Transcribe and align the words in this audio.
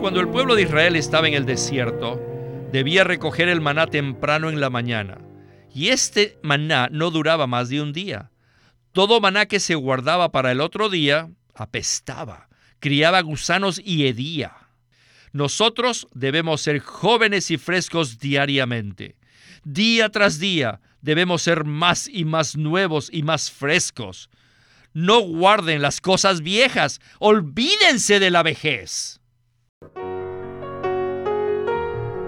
Cuando 0.00 0.20
el 0.20 0.28
pueblo 0.28 0.54
de 0.54 0.62
Israel 0.62 0.94
estaba 0.94 1.26
en 1.26 1.34
el 1.34 1.46
desierto, 1.46 2.20
debía 2.70 3.02
recoger 3.02 3.48
el 3.48 3.60
maná 3.60 3.86
temprano 3.86 4.50
en 4.50 4.60
la 4.60 4.70
mañana, 4.70 5.18
y 5.74 5.88
este 5.88 6.38
maná 6.42 6.88
no 6.92 7.10
duraba 7.10 7.46
más 7.46 7.70
de 7.70 7.80
un 7.80 7.92
día. 7.92 8.30
Todo 8.92 9.20
maná 9.20 9.46
que 9.46 9.58
se 9.58 9.74
guardaba 9.74 10.30
para 10.30 10.52
el 10.52 10.60
otro 10.60 10.90
día 10.90 11.30
apestaba, 11.54 12.48
criaba 12.78 13.20
gusanos 13.22 13.80
y 13.82 14.06
hedía. 14.06 14.52
Nosotros 15.32 16.06
debemos 16.14 16.60
ser 16.60 16.78
jóvenes 16.78 17.50
y 17.50 17.56
frescos 17.56 18.18
diariamente. 18.18 19.16
Día 19.64 20.10
tras 20.10 20.38
día 20.38 20.80
debemos 21.00 21.42
ser 21.42 21.64
más 21.64 22.06
y 22.06 22.24
más 22.24 22.56
nuevos 22.56 23.08
y 23.12 23.22
más 23.22 23.50
frescos. 23.50 24.30
No 24.92 25.20
guarden 25.20 25.82
las 25.82 26.00
cosas 26.00 26.42
viejas, 26.42 27.00
olvídense 27.18 28.20
de 28.20 28.30
la 28.30 28.42
vejez. 28.42 29.20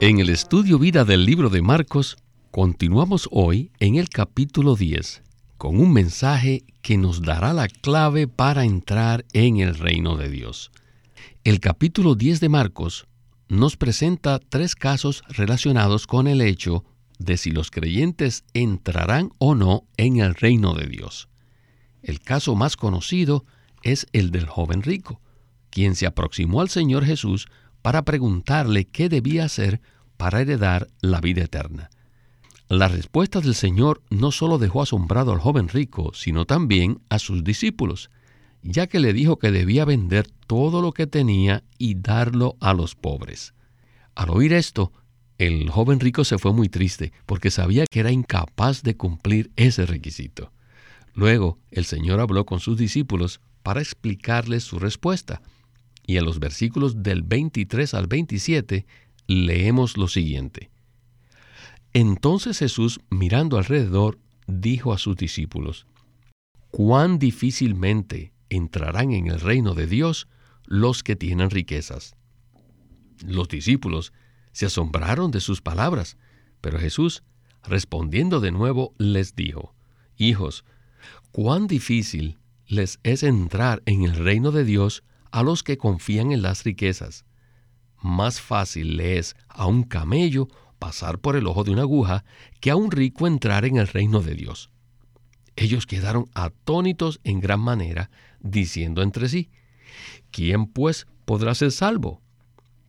En 0.00 0.18
el 0.18 0.28
Estudio 0.28 0.78
Vida 0.80 1.04
del 1.04 1.24
libro 1.24 1.50
de 1.50 1.62
Marcos, 1.62 2.16
continuamos 2.50 3.28
hoy 3.30 3.70
en 3.78 3.94
el 3.94 4.08
capítulo 4.08 4.74
10 4.74 5.22
con 5.56 5.80
un 5.80 5.92
mensaje 5.92 6.64
que 6.82 6.98
nos 6.98 7.22
dará 7.22 7.52
la 7.52 7.68
clave 7.68 8.26
para 8.26 8.64
entrar 8.64 9.24
en 9.32 9.58
el 9.58 9.76
reino 9.76 10.16
de 10.16 10.28
Dios. 10.28 10.72
El 11.44 11.60
capítulo 11.60 12.16
10 12.16 12.40
de 12.40 12.48
Marcos 12.48 13.06
nos 13.48 13.76
presenta 13.76 14.40
tres 14.40 14.74
casos 14.74 15.22
relacionados 15.28 16.08
con 16.08 16.26
el 16.26 16.40
hecho 16.40 16.84
de 17.20 17.36
si 17.36 17.52
los 17.52 17.70
creyentes 17.70 18.44
entrarán 18.52 19.30
o 19.38 19.54
no 19.54 19.84
en 19.96 20.16
el 20.16 20.34
reino 20.34 20.74
de 20.74 20.86
Dios. 20.86 21.28
El 22.02 22.20
caso 22.20 22.56
más 22.56 22.76
conocido 22.76 23.46
es 23.84 24.08
el 24.12 24.32
del 24.32 24.46
joven 24.46 24.82
rico, 24.82 25.20
quien 25.70 25.94
se 25.94 26.06
aproximó 26.06 26.60
al 26.60 26.68
Señor 26.68 27.04
Jesús 27.04 27.46
para 27.84 28.02
preguntarle 28.02 28.86
qué 28.86 29.10
debía 29.10 29.44
hacer 29.44 29.82
para 30.16 30.40
heredar 30.40 30.88
la 31.02 31.20
vida 31.20 31.44
eterna. 31.44 31.90
La 32.66 32.88
respuesta 32.88 33.42
del 33.42 33.54
Señor 33.54 34.00
no 34.08 34.32
solo 34.32 34.56
dejó 34.56 34.80
asombrado 34.80 35.32
al 35.32 35.38
joven 35.38 35.68
rico, 35.68 36.12
sino 36.14 36.46
también 36.46 37.02
a 37.10 37.18
sus 37.18 37.44
discípulos, 37.44 38.08
ya 38.62 38.86
que 38.86 39.00
le 39.00 39.12
dijo 39.12 39.38
que 39.38 39.50
debía 39.50 39.84
vender 39.84 40.30
todo 40.46 40.80
lo 40.80 40.92
que 40.92 41.06
tenía 41.06 41.62
y 41.76 41.96
darlo 41.96 42.56
a 42.58 42.72
los 42.72 42.94
pobres. 42.94 43.52
Al 44.14 44.30
oír 44.30 44.54
esto, 44.54 44.90
el 45.36 45.68
joven 45.68 46.00
rico 46.00 46.24
se 46.24 46.38
fue 46.38 46.54
muy 46.54 46.70
triste 46.70 47.12
porque 47.26 47.50
sabía 47.50 47.84
que 47.84 48.00
era 48.00 48.10
incapaz 48.10 48.82
de 48.82 48.96
cumplir 48.96 49.50
ese 49.56 49.84
requisito. 49.84 50.52
Luego 51.12 51.58
el 51.70 51.84
Señor 51.84 52.20
habló 52.20 52.46
con 52.46 52.60
sus 52.60 52.78
discípulos 52.78 53.42
para 53.62 53.82
explicarles 53.82 54.64
su 54.64 54.78
respuesta. 54.78 55.42
Y 56.06 56.16
en 56.16 56.24
los 56.24 56.38
versículos 56.38 57.02
del 57.02 57.22
23 57.22 57.94
al 57.94 58.06
27 58.06 58.86
leemos 59.26 59.96
lo 59.96 60.08
siguiente. 60.08 60.70
Entonces 61.92 62.58
Jesús, 62.58 63.00
mirando 63.10 63.56
alrededor, 63.56 64.18
dijo 64.46 64.92
a 64.92 64.98
sus 64.98 65.16
discípulos, 65.16 65.86
cuán 66.70 67.18
difícilmente 67.18 68.32
entrarán 68.50 69.12
en 69.12 69.28
el 69.28 69.40
reino 69.40 69.74
de 69.74 69.86
Dios 69.86 70.28
los 70.66 71.02
que 71.02 71.16
tienen 71.16 71.50
riquezas. 71.50 72.16
Los 73.24 73.48
discípulos 73.48 74.12
se 74.52 74.66
asombraron 74.66 75.30
de 75.30 75.40
sus 75.40 75.60
palabras, 75.60 76.16
pero 76.60 76.78
Jesús, 76.78 77.22
respondiendo 77.62 78.40
de 78.40 78.50
nuevo, 78.50 78.92
les 78.98 79.36
dijo, 79.36 79.74
Hijos, 80.16 80.64
cuán 81.32 81.66
difícil 81.66 82.38
les 82.66 82.98
es 83.02 83.22
entrar 83.22 83.82
en 83.86 84.02
el 84.02 84.16
reino 84.16 84.50
de 84.50 84.64
Dios 84.64 85.04
a 85.34 85.42
los 85.42 85.64
que 85.64 85.76
confían 85.76 86.30
en 86.30 86.42
las 86.42 86.62
riquezas. 86.62 87.24
Más 88.00 88.40
fácil 88.40 88.96
le 88.96 89.18
es 89.18 89.34
a 89.48 89.66
un 89.66 89.82
camello 89.82 90.46
pasar 90.78 91.18
por 91.18 91.34
el 91.34 91.48
ojo 91.48 91.64
de 91.64 91.72
una 91.72 91.82
aguja 91.82 92.24
que 92.60 92.70
a 92.70 92.76
un 92.76 92.92
rico 92.92 93.26
entrar 93.26 93.64
en 93.64 93.76
el 93.78 93.88
reino 93.88 94.20
de 94.20 94.36
Dios. 94.36 94.70
Ellos 95.56 95.86
quedaron 95.86 96.26
atónitos 96.34 97.20
en 97.24 97.40
gran 97.40 97.58
manera, 97.58 98.10
diciendo 98.38 99.02
entre 99.02 99.28
sí, 99.28 99.50
¿quién 100.30 100.66
pues 100.66 101.08
podrá 101.24 101.56
ser 101.56 101.72
salvo? 101.72 102.22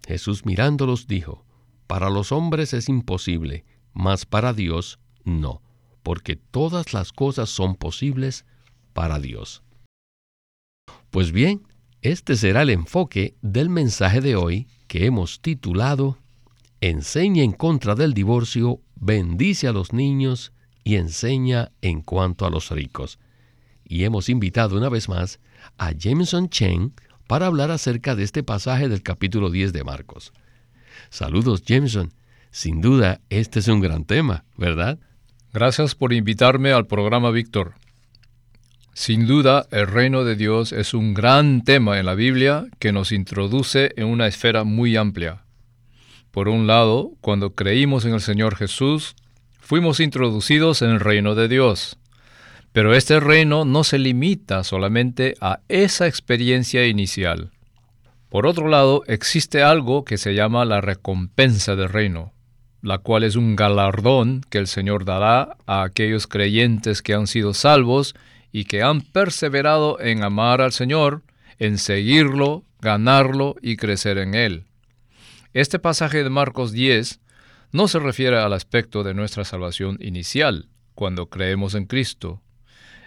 Jesús 0.06 0.46
mirándolos 0.46 1.08
dijo, 1.08 1.44
para 1.88 2.12
los 2.12 2.32
hombres 2.32 2.76
es 2.76 2.90
imposible, 2.90 3.66
mas 3.92 4.28
para 4.28 4.54
Dios 4.54 5.00
no, 5.24 5.64
porque 6.04 6.36
todas 6.36 6.94
las 6.94 7.12
cosas 7.12 7.50
son 7.50 7.74
posibles 7.74 8.46
para 8.94 9.20
Dios. 9.20 9.64
Pues 11.10 11.32
bien, 11.32 11.64
este 12.06 12.36
será 12.36 12.62
el 12.62 12.70
enfoque 12.70 13.36
del 13.42 13.70
mensaje 13.70 14.22
de 14.22 14.36
hoy 14.36 14.68
que 14.88 15.06
hemos 15.06 15.42
titulado 15.42 16.20
Enseña 16.80 17.42
en 17.42 17.52
contra 17.52 17.96
del 17.96 18.14
divorcio, 18.14 18.80
bendice 18.96 19.68
a 19.68 19.72
los 19.72 19.92
niños 19.92 20.54
y 20.84 20.98
enseña 20.98 21.72
en 21.82 22.02
cuanto 22.02 22.46
a 22.46 22.52
los 22.52 22.70
ricos. 22.70 23.18
Y 23.84 24.04
hemos 24.04 24.30
invitado 24.30 24.78
una 24.78 24.90
vez 24.90 25.10
más 25.10 25.40
a 25.80 25.94
Jameson 25.94 26.50
Chen 26.50 26.94
para 27.26 27.48
hablar 27.48 27.72
acerca 27.72 28.16
de 28.16 28.24
este 28.24 28.44
pasaje 28.44 28.88
del 28.88 29.02
capítulo 29.02 29.50
10 29.50 29.74
de 29.74 29.84
Marcos. 29.84 30.32
Saludos, 31.10 31.64
Jameson. 31.64 32.14
Sin 32.52 32.82
duda, 32.82 33.20
este 33.30 33.60
es 33.60 33.68
un 33.68 33.82
gran 33.82 34.06
tema, 34.06 34.46
¿verdad? 34.58 35.00
Gracias 35.54 35.96
por 35.96 36.14
invitarme 36.14 36.72
al 36.72 36.86
programa, 36.86 37.32
Víctor. 37.32 37.74
Sin 38.98 39.28
duda, 39.28 39.68
el 39.72 39.88
reino 39.88 40.24
de 40.24 40.38
Dios 40.38 40.72
es 40.72 40.94
un 40.94 41.14
gran 41.14 41.66
tema 41.66 42.00
en 42.00 42.06
la 42.06 42.16
Biblia 42.16 42.66
que 42.80 42.94
nos 42.94 43.12
introduce 43.12 43.92
en 43.98 44.08
una 44.08 44.26
esfera 44.26 44.64
muy 44.64 44.96
amplia. 44.96 45.44
Por 46.32 46.48
un 46.48 46.66
lado, 46.66 47.12
cuando 47.20 47.56
creímos 47.56 48.06
en 48.06 48.14
el 48.14 48.22
Señor 48.22 48.56
Jesús, 48.56 49.18
fuimos 49.60 50.00
introducidos 50.00 50.82
en 50.82 50.92
el 50.92 51.02
reino 51.02 51.36
de 51.36 51.50
Dios. 51.50 51.98
Pero 52.72 52.96
este 52.96 53.20
reino 53.20 53.66
no 53.66 53.84
se 53.84 54.00
limita 54.00 54.64
solamente 54.64 55.36
a 55.42 55.60
esa 55.68 56.08
experiencia 56.08 56.88
inicial. 56.88 57.52
Por 58.30 58.48
otro 58.48 58.70
lado, 58.70 59.04
existe 59.08 59.62
algo 59.62 60.06
que 60.06 60.18
se 60.18 60.36
llama 60.36 60.64
la 60.64 60.80
recompensa 60.80 61.76
del 61.76 61.90
reino, 61.90 62.32
la 62.82 63.00
cual 63.00 63.26
es 63.26 63.36
un 63.36 63.58
galardón 63.58 64.40
que 64.50 64.58
el 64.58 64.68
Señor 64.68 65.04
dará 65.04 65.58
a 65.66 65.84
aquellos 65.84 66.28
creyentes 66.28 67.02
que 67.02 67.14
han 67.14 67.28
sido 67.28 67.54
salvos 67.54 68.16
y 68.56 68.64
que 68.64 68.84
han 68.84 69.02
perseverado 69.02 70.00
en 70.00 70.24
amar 70.24 70.62
al 70.62 70.72
Señor, 70.72 71.24
en 71.60 71.78
seguirlo, 71.78 72.64
ganarlo 72.80 73.58
y 73.62 73.76
crecer 73.76 74.18
en 74.18 74.34
Él. 74.34 74.64
Este 75.52 75.78
pasaje 75.78 76.24
de 76.24 76.30
Marcos 76.30 76.72
10 76.72 77.20
no 77.74 77.90
se 77.90 78.00
refiere 78.00 78.38
al 78.38 78.54
aspecto 78.54 79.04
de 79.04 79.14
nuestra 79.14 79.44
salvación 79.44 79.98
inicial, 80.00 80.70
cuando 80.94 81.26
creemos 81.26 81.76
en 81.76 81.84
Cristo, 81.86 82.42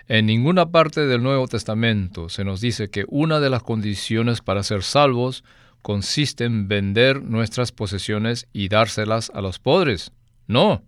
en 0.07 0.27
ninguna 0.27 0.71
parte 0.71 1.07
del 1.07 1.23
Nuevo 1.23 1.49
Testamento 1.49 2.29
se 2.29 2.45
nos 2.45 2.61
dice 2.61 2.91
que 2.91 3.07
una 3.09 3.41
de 3.41 3.49
las 3.49 3.63
condiciones 3.63 4.43
para 4.43 4.63
ser 4.63 4.83
salvos 4.83 5.45
consiste 5.81 6.45
en 6.45 6.69
vender 6.69 7.23
nuestras 7.23 7.73
posesiones 7.73 8.47
y 8.53 8.69
dárselas 8.69 9.31
a 9.35 9.41
los 9.41 9.59
pobres. 9.59 10.13
No, 10.47 10.83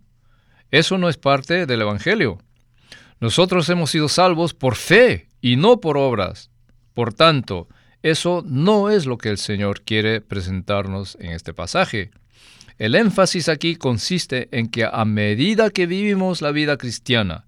eso 0.69 0.99
no 0.99 1.09
es 1.09 1.17
parte 1.17 1.65
del 1.65 1.81
Evangelio. 1.81 2.37
Nosotros 3.21 3.69
hemos 3.69 3.91
sido 3.91 4.09
salvos 4.09 4.55
por 4.55 4.75
fe 4.75 5.29
y 5.41 5.55
no 5.55 5.79
por 5.79 5.95
obras. 5.95 6.49
Por 6.95 7.13
tanto, 7.13 7.67
eso 8.01 8.43
no 8.47 8.89
es 8.89 9.05
lo 9.05 9.19
que 9.19 9.29
el 9.29 9.37
Señor 9.37 9.81
quiere 9.81 10.21
presentarnos 10.21 11.15
en 11.19 11.31
este 11.33 11.53
pasaje. 11.53 12.09
El 12.79 12.95
énfasis 12.95 13.47
aquí 13.47 13.75
consiste 13.75 14.49
en 14.51 14.69
que 14.69 14.85
a 14.91 15.05
medida 15.05 15.69
que 15.69 15.85
vivimos 15.85 16.41
la 16.41 16.51
vida 16.51 16.77
cristiana, 16.77 17.45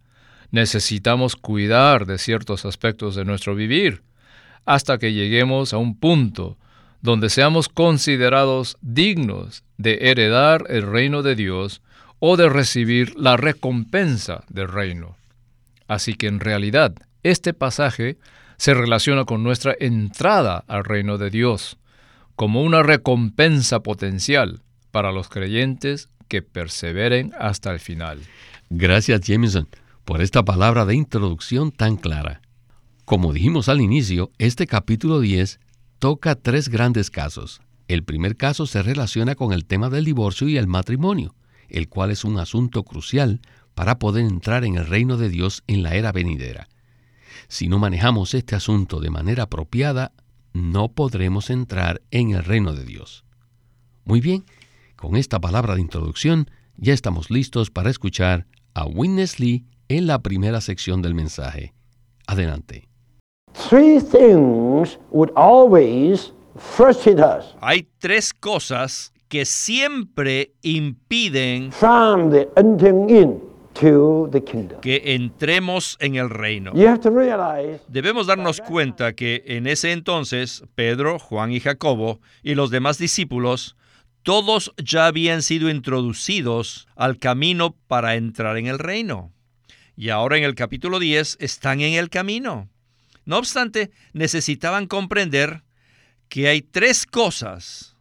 necesitamos 0.51 1.35
cuidar 1.35 2.05
de 2.05 2.19
ciertos 2.19 2.65
aspectos 2.65 3.15
de 3.15 3.25
nuestro 3.25 3.55
vivir, 3.55 4.03
hasta 4.65 4.99
que 4.99 5.11
lleguemos 5.11 5.73
a 5.73 5.77
un 5.77 5.97
punto 5.97 6.55
donde 7.01 7.31
seamos 7.31 7.67
considerados 7.67 8.77
dignos 8.81 9.63
de 9.79 10.11
heredar 10.11 10.65
el 10.69 10.83
reino 10.83 11.23
de 11.23 11.33
Dios 11.33 11.81
o 12.19 12.37
de 12.37 12.47
recibir 12.47 13.19
la 13.19 13.37
recompensa 13.37 14.43
del 14.49 14.67
reino. 14.67 15.17
Así 15.87 16.13
que 16.13 16.27
en 16.27 16.39
realidad 16.39 16.95
este 17.23 17.53
pasaje 17.53 18.17
se 18.57 18.73
relaciona 18.73 19.25
con 19.25 19.43
nuestra 19.43 19.75
entrada 19.79 20.63
al 20.67 20.83
reino 20.83 21.17
de 21.17 21.29
Dios, 21.29 21.77
como 22.35 22.63
una 22.63 22.83
recompensa 22.83 23.81
potencial 23.81 24.61
para 24.91 25.11
los 25.11 25.29
creyentes 25.29 26.09
que 26.27 26.41
perseveren 26.41 27.31
hasta 27.39 27.71
el 27.71 27.79
final. 27.79 28.19
Gracias 28.69 29.21
Jameson 29.21 29.67
por 30.05 30.21
esta 30.21 30.43
palabra 30.43 30.85
de 30.85 30.95
introducción 30.95 31.71
tan 31.71 31.95
clara. 31.95 32.41
Como 33.05 33.33
dijimos 33.33 33.69
al 33.69 33.81
inicio, 33.81 34.31
este 34.37 34.67
capítulo 34.67 35.19
10 35.19 35.59
toca 35.99 36.35
tres 36.35 36.69
grandes 36.69 37.09
casos. 37.09 37.61
El 37.87 38.03
primer 38.03 38.35
caso 38.35 38.65
se 38.65 38.81
relaciona 38.81 39.35
con 39.35 39.53
el 39.53 39.65
tema 39.65 39.89
del 39.89 40.05
divorcio 40.05 40.47
y 40.47 40.57
el 40.57 40.67
matrimonio, 40.67 41.35
el 41.69 41.89
cual 41.89 42.11
es 42.11 42.23
un 42.23 42.39
asunto 42.39 42.83
crucial 42.83 43.41
para 43.75 43.99
poder 43.99 44.25
entrar 44.25 44.65
en 44.65 44.75
el 44.75 44.85
reino 44.85 45.17
de 45.17 45.29
Dios 45.29 45.63
en 45.67 45.83
la 45.83 45.95
era 45.95 46.11
venidera. 46.11 46.67
Si 47.47 47.67
no 47.67 47.79
manejamos 47.79 48.33
este 48.33 48.55
asunto 48.55 48.99
de 48.99 49.09
manera 49.09 49.43
apropiada, 49.43 50.11
no 50.53 50.89
podremos 50.89 51.49
entrar 51.49 52.01
en 52.11 52.31
el 52.31 52.43
reino 52.43 52.73
de 52.73 52.85
Dios. 52.85 53.25
Muy 54.05 54.21
bien, 54.21 54.45
con 54.95 55.15
esta 55.15 55.39
palabra 55.39 55.75
de 55.75 55.81
introducción 55.81 56.49
ya 56.77 56.93
estamos 56.93 57.29
listos 57.29 57.69
para 57.69 57.89
escuchar 57.89 58.47
a 58.73 58.85
Witness 58.85 59.39
Lee 59.39 59.65
en 59.87 60.07
la 60.07 60.21
primera 60.21 60.61
sección 60.61 61.01
del 61.01 61.13
mensaje. 61.13 61.73
Adelante. 62.27 62.87
Hay 67.61 67.87
tres 67.99 68.33
cosas 68.33 69.13
que 69.27 69.45
siempre 69.45 70.53
impiden 70.61 71.71
que 73.73 75.01
entremos 75.15 75.97
en 75.99 76.15
el 76.15 76.29
reino. 76.29 76.71
Debemos 77.87 78.27
darnos 78.27 78.61
cuenta 78.61 79.13
que 79.13 79.43
en 79.47 79.67
ese 79.67 79.91
entonces 79.91 80.63
Pedro, 80.75 81.19
Juan 81.19 81.51
y 81.51 81.59
Jacobo 81.59 82.19
y 82.43 82.55
los 82.55 82.69
demás 82.69 82.97
discípulos 82.97 83.75
todos 84.23 84.73
ya 84.77 85.07
habían 85.07 85.41
sido 85.41 85.69
introducidos 85.69 86.87
al 86.95 87.17
camino 87.17 87.75
para 87.87 88.15
entrar 88.15 88.57
en 88.57 88.67
el 88.67 88.79
reino. 88.79 89.33
Y 89.95 90.09
ahora 90.09 90.37
en 90.37 90.43
el 90.43 90.55
capítulo 90.55 90.99
10 90.99 91.37
están 91.39 91.81
en 91.81 91.93
el 91.93 92.09
camino. 92.09 92.69
No 93.25 93.37
obstante, 93.37 93.91
necesitaban 94.13 94.87
comprender 94.87 95.63
que 96.29 96.47
hay 96.47 96.61
tres 96.61 97.05
cosas 97.05 97.95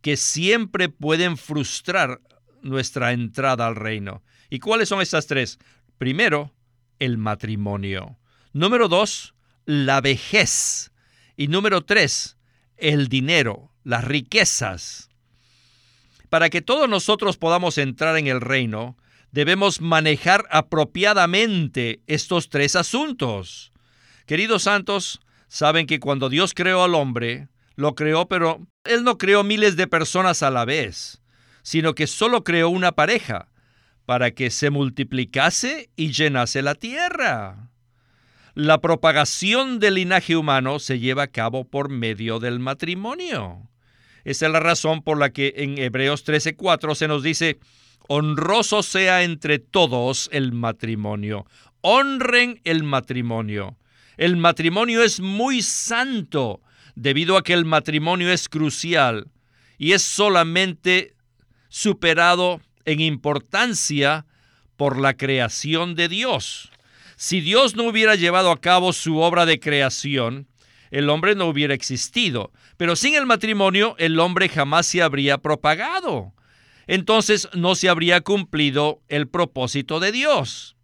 que 0.00 0.16
siempre 0.16 0.88
pueden 0.88 1.36
frustrar 1.36 2.20
nuestra 2.62 3.12
entrada 3.12 3.66
al 3.66 3.76
reino. 3.76 4.22
¿Y 4.50 4.58
cuáles 4.58 4.88
son 4.88 5.00
estas 5.00 5.26
tres? 5.26 5.58
Primero, 5.96 6.52
el 6.98 7.16
matrimonio. 7.16 8.18
Número 8.52 8.88
dos, 8.88 9.34
la 9.64 10.00
vejez. 10.00 10.90
Y 11.36 11.48
número 11.48 11.82
tres, 11.82 12.36
el 12.76 13.08
dinero, 13.08 13.72
las 13.84 14.04
riquezas. 14.04 15.08
Para 16.28 16.50
que 16.50 16.62
todos 16.62 16.88
nosotros 16.88 17.36
podamos 17.36 17.78
entrar 17.78 18.16
en 18.16 18.26
el 18.26 18.40
reino, 18.40 18.96
debemos 19.32 19.80
manejar 19.80 20.46
apropiadamente 20.50 22.02
estos 22.06 22.48
tres 22.48 22.76
asuntos. 22.76 23.72
Queridos 24.26 24.64
santos, 24.64 25.20
saben 25.48 25.86
que 25.86 26.00
cuando 26.00 26.28
Dios 26.28 26.54
creó 26.54 26.82
al 26.82 26.94
hombre, 26.94 27.48
lo 27.76 27.94
creó, 27.94 28.28
pero 28.28 28.66
Él 28.84 29.04
no 29.04 29.18
creó 29.18 29.42
miles 29.44 29.76
de 29.76 29.86
personas 29.86 30.42
a 30.42 30.50
la 30.50 30.64
vez, 30.64 31.22
sino 31.62 31.94
que 31.94 32.06
solo 32.06 32.44
creó 32.44 32.68
una 32.68 32.92
pareja, 32.92 33.48
para 34.10 34.32
que 34.32 34.50
se 34.50 34.70
multiplicase 34.70 35.88
y 35.94 36.10
llenase 36.10 36.62
la 36.62 36.74
tierra. 36.74 37.70
La 38.54 38.80
propagación 38.80 39.78
del 39.78 39.94
linaje 39.94 40.34
humano 40.34 40.80
se 40.80 40.98
lleva 40.98 41.22
a 41.22 41.26
cabo 41.28 41.62
por 41.62 41.90
medio 41.90 42.40
del 42.40 42.58
matrimonio. 42.58 43.68
Esa 44.24 44.46
es 44.46 44.52
la 44.52 44.58
razón 44.58 45.02
por 45.02 45.16
la 45.16 45.30
que 45.30 45.54
en 45.58 45.78
Hebreos 45.78 46.24
13:4 46.24 46.96
se 46.96 47.06
nos 47.06 47.22
dice, 47.22 47.60
honroso 48.08 48.82
sea 48.82 49.22
entre 49.22 49.60
todos 49.60 50.28
el 50.32 50.50
matrimonio. 50.50 51.46
Honren 51.80 52.60
el 52.64 52.82
matrimonio. 52.82 53.78
El 54.16 54.36
matrimonio 54.36 55.04
es 55.04 55.20
muy 55.20 55.62
santo 55.62 56.60
debido 56.96 57.36
a 57.36 57.44
que 57.44 57.52
el 57.52 57.64
matrimonio 57.64 58.32
es 58.32 58.48
crucial 58.48 59.28
y 59.78 59.92
es 59.92 60.02
solamente 60.02 61.14
superado 61.68 62.60
en 62.84 63.00
importancia 63.00 64.26
por 64.76 64.98
la 64.98 65.16
creación 65.16 65.94
de 65.94 66.08
Dios. 66.08 66.70
Si 67.16 67.40
Dios 67.40 67.76
no 67.76 67.84
hubiera 67.84 68.14
llevado 68.14 68.50
a 68.50 68.60
cabo 68.60 68.92
su 68.92 69.18
obra 69.18 69.44
de 69.44 69.60
creación, 69.60 70.46
el 70.90 71.10
hombre 71.10 71.34
no 71.34 71.46
hubiera 71.46 71.74
existido. 71.74 72.52
Pero 72.76 72.96
sin 72.96 73.14
el 73.14 73.26
matrimonio, 73.26 73.94
el 73.98 74.18
hombre 74.18 74.48
jamás 74.48 74.86
se 74.86 75.02
habría 75.02 75.38
propagado. 75.38 76.32
Entonces 76.86 77.48
no 77.52 77.74
se 77.74 77.88
habría 77.88 78.22
cumplido 78.22 79.02
el 79.08 79.28
propósito 79.28 80.00
de 80.00 80.12
Dios. 80.12 80.76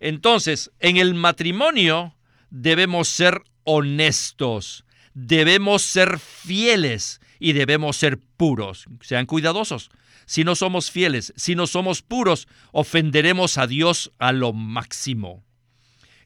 Entonces, 0.00 0.70
en 0.78 0.96
el 0.96 1.14
matrimonio 1.14 2.14
debemos 2.50 3.08
ser 3.08 3.42
honestos, 3.64 4.84
debemos 5.14 5.82
ser 5.82 6.18
fieles 6.18 7.20
y 7.40 7.52
debemos 7.52 7.96
ser 7.96 8.18
puros. 8.36 8.84
Sean 9.00 9.26
cuidadosos. 9.26 9.90
Si 10.28 10.44
no 10.44 10.54
somos 10.54 10.90
fieles, 10.90 11.32
si 11.36 11.54
no 11.54 11.66
somos 11.66 12.02
puros, 12.02 12.48
ofenderemos 12.70 13.56
a 13.56 13.66
Dios 13.66 14.12
a 14.18 14.32
lo 14.32 14.52
máximo. 14.52 15.42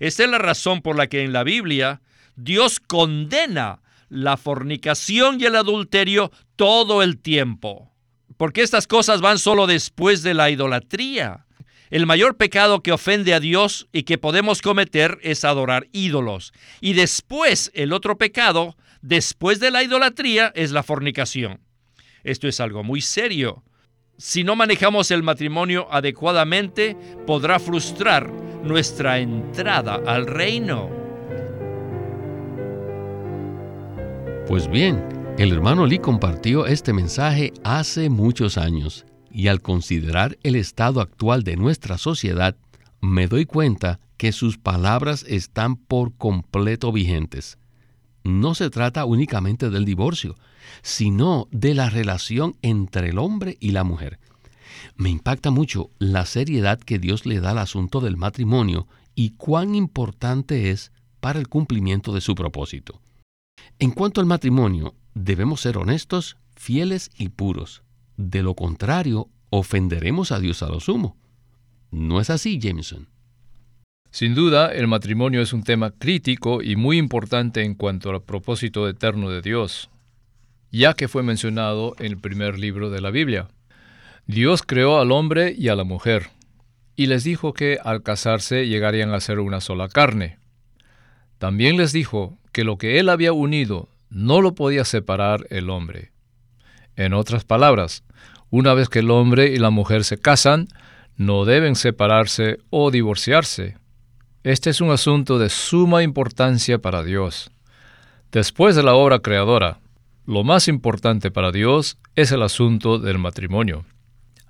Esta 0.01 0.25
es 0.25 0.29
la 0.29 0.39
razón 0.39 0.83
por 0.83 0.97
la 0.97 1.07
que 1.07 1.23
en 1.23 1.33
la 1.33 1.45
Biblia 1.45 2.03
Dios 2.35 2.81
condena 2.81 3.81
la 4.09 4.37
fornicación 4.37 5.41
y 5.41 5.45
el 5.45 5.55
adulterio 5.55 6.33
todo 6.57 7.05
el 7.05 7.19
tiempo. 7.19 7.93
Porque 8.37 8.63
estas 8.63 8.89
cosas 8.89 9.21
van 9.21 9.39
solo 9.39 9.69
después 9.69 10.25
de 10.25 10.35
la 10.35 10.51
idolatría. 10.51 11.47
El 11.91 12.07
mayor 12.07 12.37
pecado 12.37 12.83
que 12.83 12.91
ofende 12.91 13.35
a 13.35 13.39
Dios 13.39 13.87
y 13.93 14.03
que 14.03 14.19
podemos 14.19 14.63
cometer 14.63 15.21
es 15.23 15.45
adorar 15.45 15.87
ídolos. 15.93 16.53
Y 16.81 16.95
después 16.95 17.71
el 17.73 17.93
otro 17.93 18.19
pecado, 18.19 18.77
después 19.01 19.61
de 19.61 19.71
la 19.71 19.85
idolatría, 19.85 20.51
es 20.57 20.73
la 20.73 20.83
fornicación. 20.83 21.61
Esto 22.25 22.49
es 22.49 22.59
algo 22.59 22.83
muy 22.83 23.01
serio 23.01 23.63
si 24.17 24.45
no 24.45 24.57
manejamos 24.57 25.11
el 25.11 25.23
matrimonio 25.23 25.89
adecuadamente, 25.91 26.97
podrá 27.27 27.59
frustrar 27.59 28.31
nuestra 28.63 29.19
entrada 29.19 30.01
al 30.07 30.27
reino. 30.27 30.91
Pues 34.47 34.69
bien, 34.69 35.03
el 35.39 35.53
hermano 35.53 35.87
Lee 35.87 35.99
compartió 35.99 36.67
este 36.67 36.93
mensaje 36.93 37.53
hace 37.65 38.11
muchos 38.11 38.59
años 38.59 39.07
y 39.31 39.49
al 39.49 39.63
considerar 39.63 40.37
el 40.43 40.57
estado 40.57 41.01
actual 41.01 41.43
de 41.43 41.57
nuestra 41.57 41.97
sociedad, 41.97 42.57
me 43.01 43.27
doy 43.29 43.47
cuenta 43.47 43.99
que 44.19 44.31
sus 44.31 44.59
palabras 44.59 45.25
están 45.27 45.77
por 45.77 46.17
completo 46.17 46.93
vigentes. 46.93 47.59
No 48.25 48.55
se 48.55 48.71
trata 48.71 49.05
únicamente 49.05 49.71
del 49.71 49.85
divorcio, 49.85 50.37
sino 50.83 51.49
de 51.51 51.75
la 51.75 51.91
relación 51.91 52.57
entre 52.63 53.11
el 53.11 53.19
hombre 53.19 53.57
y 53.61 53.73
la 53.73 53.85
mujer. 53.85 54.19
Me 54.97 55.11
impacta 55.11 55.51
mucho 55.51 55.91
la 55.99 56.27
seriedad 56.27 56.79
que 56.79 56.99
Dios 56.99 57.27
le 57.27 57.41
da 57.41 57.51
al 57.51 57.59
asunto 57.59 58.01
del 58.01 58.17
matrimonio 58.17 58.87
y 59.15 59.31
cuán 59.31 59.75
importante 59.75 60.71
es 60.71 60.93
para 61.21 61.39
el 61.39 61.49
cumplimiento 61.49 62.13
de 62.13 62.21
su 62.21 62.35
propósito. 62.35 63.01
En 63.79 63.91
cuanto 63.91 64.21
al 64.21 64.27
matrimonio, 64.27 64.95
debemos 65.15 65.61
ser 65.61 65.79
honestos, 65.79 66.37
fieles 66.57 67.11
y 67.17 67.29
puros. 67.29 67.83
De 68.17 68.43
lo 68.43 68.55
contrario, 68.55 69.29
ofenderemos 69.51 70.33
a 70.33 70.41
Dios 70.41 70.63
a 70.63 70.69
lo 70.69 70.81
sumo. 70.81 71.17
¿No 71.91 72.21
es 72.21 72.31
así, 72.31 72.59
Jameson? 72.59 73.09
Sin 74.13 74.37
duda, 74.37 74.73
el 74.73 74.87
matrimonio 74.87 75.43
es 75.43 75.53
un 75.53 75.65
tema 75.65 75.91
crítico 75.91 76.63
y 76.63 76.77
muy 76.77 76.99
importante 76.99 77.65
en 77.65 77.75
cuanto 77.75 78.11
al 78.11 78.23
propósito 78.23 78.89
eterno 78.89 79.29
de 79.29 79.43
Dios 79.43 79.91
ya 80.73 80.95
que 80.95 81.07
fue 81.07 81.23
mencionado 81.23 81.95
en 81.99 82.07
el 82.07 82.19
primer 82.19 82.59
libro 82.59 82.91
de 82.91 83.03
la 83.03 83.11
Biblia. 83.11 83.49
Dios 84.27 84.63
creó 84.63 84.99
al 84.99 85.13
hombre 85.13 85.55
y 85.57 85.69
a 85.69 85.77
la 85.77 85.85
mujer, 85.85 86.31
y 86.97 87.07
les 87.07 87.25
dijo 87.25 87.53
que 87.53 87.79
al 87.85 88.03
casarse 88.03 88.67
llegarían 88.67 89.13
a 89.13 89.21
ser 89.21 89.39
una 89.39 89.61
sola 89.61 89.89
carne. 89.89 90.39
También 91.39 91.77
les 91.77 91.93
dijo 91.93 92.39
que 92.53 92.65
lo 92.65 92.79
que 92.79 92.99
él 92.99 93.11
había 93.11 93.33
unido 93.33 93.89
no 94.09 94.41
lo 94.41 94.55
podía 94.55 94.85
separar 94.85 95.47
el 95.51 95.69
hombre. 95.69 96.13
En 96.97 97.13
otras 97.13 97.45
palabras, 97.45 98.03
una 98.51 98.75
vez 98.75 98.89
que 98.89 99.01
el 99.01 99.11
hombre 99.11 99.49
y 99.49 99.59
la 99.59 99.71
mujer 99.71 100.05
se 100.05 100.19
casan, 100.19 100.69
no 101.17 101.45
deben 101.45 101.75
separarse 101.75 102.59
o 102.71 102.91
divorciarse. 102.91 103.77
Este 104.45 104.71
es 104.71 104.81
un 104.81 104.91
asunto 104.91 105.39
de 105.39 105.49
suma 105.49 106.03
importancia 106.03 106.79
para 106.79 107.05
Dios. 107.05 107.53
Después 108.33 108.75
de 108.75 108.83
la 108.83 108.95
obra 108.95 109.21
creadora, 109.21 109.79
lo 110.27 110.43
más 110.43 110.67
importante 110.67 111.31
para 111.31 111.53
Dios 111.53 111.97
es 112.17 112.33
el 112.33 112.43
asunto 112.43 112.99
del 112.99 113.19
matrimonio. 113.19 113.85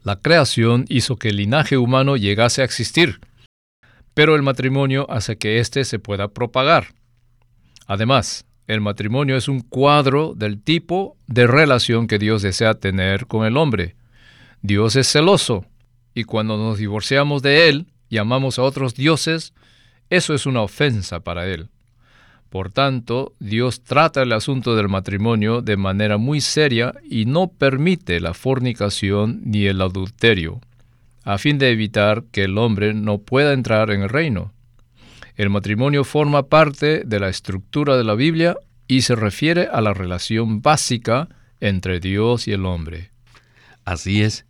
La 0.03 0.17
creación 0.17 0.87
hizo 0.89 1.17
que 1.17 1.29
el 1.29 1.37
linaje 1.37 1.77
humano 1.77 2.17
llegase 2.17 2.63
a 2.63 2.65
existir, 2.65 3.21
pero 4.15 4.35
el 4.35 4.43
matrimonio 4.43 5.07
hace 5.11 5.37
que 5.37 5.59
éste 5.59 5.85
se 5.85 5.99
pueda 5.99 6.29
propagar. 6.29 6.95
Además, 7.87 8.47
el 8.69 8.81
matrimonio 8.81 9.37
es 9.37 9.47
un 9.47 9.61
cuadro 9.61 10.33
del 10.35 10.63
tipo 10.63 11.19
de 11.27 11.47
relación 11.47 12.07
que 12.07 12.19
Dios 12.19 12.41
desea 12.41 12.73
tener 12.73 13.27
con 13.27 13.45
el 13.45 13.59
hombre. 13.59 13.97
Dios 14.63 14.97
es 14.97 15.13
celoso 15.13 15.67
y 16.15 16.25
cuando 16.25 16.57
nos 16.57 16.79
divorciamos 16.79 17.43
de 17.43 17.69
Él 17.69 17.89
y 18.09 18.17
amamos 18.17 18.59
a 18.59 18.63
otros 18.63 18.95
dioses, 18.95 19.53
eso 20.13 20.35
es 20.35 20.45
una 20.45 20.61
ofensa 20.61 21.21
para 21.21 21.47
Él. 21.47 21.69
Por 22.51 22.71
tanto, 22.71 23.33
Dios 23.41 23.83
trata 23.83 24.21
el 24.21 24.33
asunto 24.33 24.77
del 24.77 24.91
matrimonio 24.91 25.63
de 25.63 25.79
manera 25.79 26.19
muy 26.19 26.43
seria 26.43 26.93
y 27.09 27.25
no 27.25 27.49
permite 27.49 28.21
la 28.21 28.35
fornicación 28.35 29.41
ni 29.43 29.65
el 29.65 29.81
adulterio, 29.81 30.61
a 31.25 31.39
fin 31.39 31.57
de 31.57 31.71
evitar 31.71 32.25
que 32.31 32.45
el 32.45 32.59
hombre 32.59 32.93
no 32.93 33.23
pueda 33.23 33.55
entrar 33.55 33.91
en 33.91 34.03
el 34.03 34.11
reino. 34.11 34.53
El 35.37 35.49
matrimonio 35.49 36.05
forma 36.05 36.43
parte 36.43 37.05
de 37.07 37.19
la 37.19 37.31
estructura 37.31 37.97
de 37.97 38.05
la 38.05 38.15
Biblia 38.15 38.59
y 38.87 39.01
se 39.01 39.15
refiere 39.15 39.69
a 39.73 39.81
la 39.81 39.95
relación 39.95 40.61
básica 40.61 41.31
entre 41.59 42.01
Dios 42.01 42.49
y 42.49 42.53
el 42.53 42.67
hombre. 42.67 43.13
Así 43.87 44.21
es, 44.21 44.45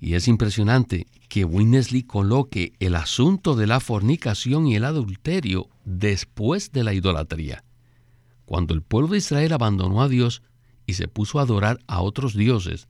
y 0.00 0.14
es 0.14 0.28
impresionante 0.28 1.06
que 1.28 1.44
Winnesley 1.44 2.02
coloque 2.02 2.72
el 2.80 2.96
asunto 2.96 3.54
de 3.54 3.66
la 3.66 3.80
fornicación 3.80 4.66
y 4.66 4.74
el 4.74 4.84
adulterio 4.84 5.68
después 5.84 6.72
de 6.72 6.84
la 6.84 6.94
idolatría. 6.94 7.64
Cuando 8.46 8.74
el 8.74 8.82
pueblo 8.82 9.08
de 9.08 9.18
Israel 9.18 9.52
abandonó 9.52 10.02
a 10.02 10.08
Dios 10.08 10.42
y 10.86 10.94
se 10.94 11.06
puso 11.06 11.38
a 11.38 11.42
adorar 11.42 11.78
a 11.86 12.00
otros 12.00 12.34
dioses, 12.34 12.88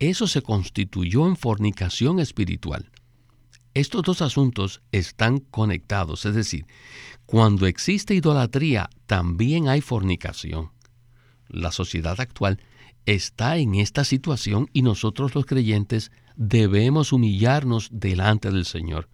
eso 0.00 0.26
se 0.26 0.42
constituyó 0.42 1.26
en 1.26 1.36
fornicación 1.36 2.18
espiritual. 2.18 2.90
Estos 3.72 4.02
dos 4.02 4.20
asuntos 4.22 4.82
están 4.90 5.38
conectados, 5.38 6.26
es 6.26 6.34
decir, 6.34 6.66
cuando 7.24 7.66
existe 7.66 8.14
idolatría, 8.14 8.90
también 9.06 9.68
hay 9.68 9.80
fornicación. 9.80 10.72
La 11.48 11.70
sociedad 11.70 12.20
actual 12.20 12.60
está 13.14 13.56
en 13.56 13.74
esta 13.74 14.04
situación 14.04 14.68
y 14.74 14.82
nosotros 14.82 15.34
los 15.34 15.46
creyentes 15.46 16.12
debemos 16.36 17.10
humillarnos 17.14 17.88
delante 17.90 18.50
del 18.50 18.66
Señor. 18.66 19.08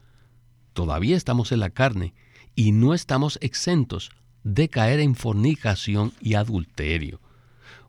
Todavía 0.73 1.17
estamos 1.17 1.53
en 1.53 1.61
la 1.61 1.71
carne 1.71 2.13
y 2.57 2.73
no 2.73 2.93
estamos 2.93 3.39
exentos 3.41 4.11
de 4.43 4.69
caer 4.69 4.99
en 4.99 5.15
fornicación 5.15 6.13
y 6.21 6.35
adulterio. 6.35 7.21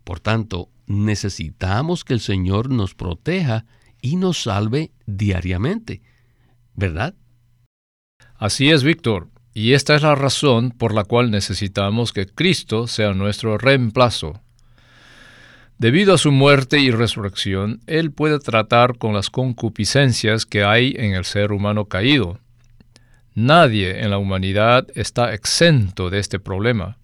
Por 0.04 0.20
tanto, 0.20 0.70
necesitamos 0.86 2.04
que 2.04 2.14
el 2.14 2.20
Señor 2.20 2.70
nos 2.70 2.94
proteja 2.94 3.66
y 4.00 4.18
nos 4.18 4.44
salve 4.44 4.92
diariamente. 5.08 6.04
¿Verdad? 6.76 7.16
Así 8.36 8.70
es, 8.70 8.84
Víctor. 8.84 9.32
Y 9.56 9.74
esta 9.74 9.96
es 9.96 10.04
la 10.04 10.14
razón 10.14 10.70
por 10.70 10.94
la 10.94 11.04
cual 11.04 11.32
necesitamos 11.32 12.14
que 12.14 12.28
Cristo 12.28 12.86
sea 12.86 13.16
nuestro 13.16 13.58
reemplazo. 13.58 14.45
Debido 15.77 16.13
a 16.13 16.17
su 16.17 16.32
muerte 16.32 16.79
y 16.79 16.89
resurrección, 16.89 17.82
Él 17.86 18.12
puede 18.12 18.39
tratar 18.39 18.98
con 18.98 19.13
las 19.13 19.29
concupiscencias 19.29 20.46
que 20.46 20.63
hay 20.63 20.96
en 20.98 21.13
el 21.13 21.25
ser 21.25 21.51
humano 21.51 21.86
caído. 21.86 22.39
Nadie 23.34 24.01
en 24.01 24.10
la 24.10 24.17
humanidad 24.17 24.88
está 24.96 25.34
exento 25.34 26.10
de 26.10 26.20
este 26.20 26.39
problema. 26.39 26.98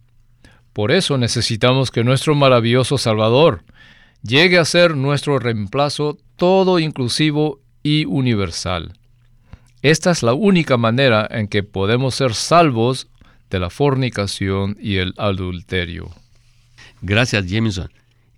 Por 0.72 0.94
eso 0.94 1.18
necesitamos 1.18 1.92
que 1.92 2.06
nuestro 2.06 2.34
maravilloso 2.34 2.98
Salvador 2.98 3.66
llegue 4.24 4.58
a 4.58 4.64
ser 4.64 4.96
nuestro 4.96 5.38
reemplazo 5.38 6.18
todo 6.38 6.80
inclusivo 6.80 7.60
y 7.84 8.06
universal. 8.06 8.94
Esta 9.82 10.12
es 10.12 10.24
la 10.24 10.34
única 10.34 10.78
manera 10.78 11.28
en 11.30 11.50
que 11.50 11.64
podemos 11.64 12.16
ser 12.16 12.34
salvos 12.34 13.10
de 13.50 13.60
la 13.60 13.70
fornicación 13.70 14.78
y 14.80 14.98
el 14.98 15.14
adulterio. 15.18 16.10
Gracias, 17.02 17.48
Jameson. 17.48 17.90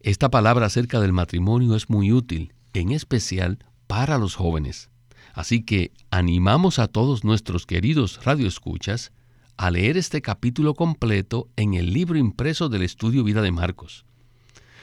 Esta 0.03 0.29
palabra 0.29 0.65
acerca 0.65 0.99
del 0.99 1.13
matrimonio 1.13 1.77
es 1.77 1.89
muy 1.89 2.11
útil, 2.11 2.53
en 2.73 2.91
especial 2.91 3.59
para 3.87 4.17
los 4.17 4.35
jóvenes. 4.35 4.89
Así 5.33 5.63
que 5.63 5.93
animamos 6.11 6.77
a 6.77 6.89
todos 6.89 7.23
nuestros 7.23 7.65
queridos 7.65 8.19
radioescuchas 8.25 9.13
a 9.55 9.71
leer 9.71 9.95
este 9.95 10.21
capítulo 10.21 10.73
completo 10.73 11.47
en 11.55 11.73
el 11.73 11.93
libro 11.93 12.17
impreso 12.17 12.67
del 12.67 12.81
estudio 12.81 13.23
Vida 13.23 13.41
de 13.41 13.53
Marcos. 13.53 14.05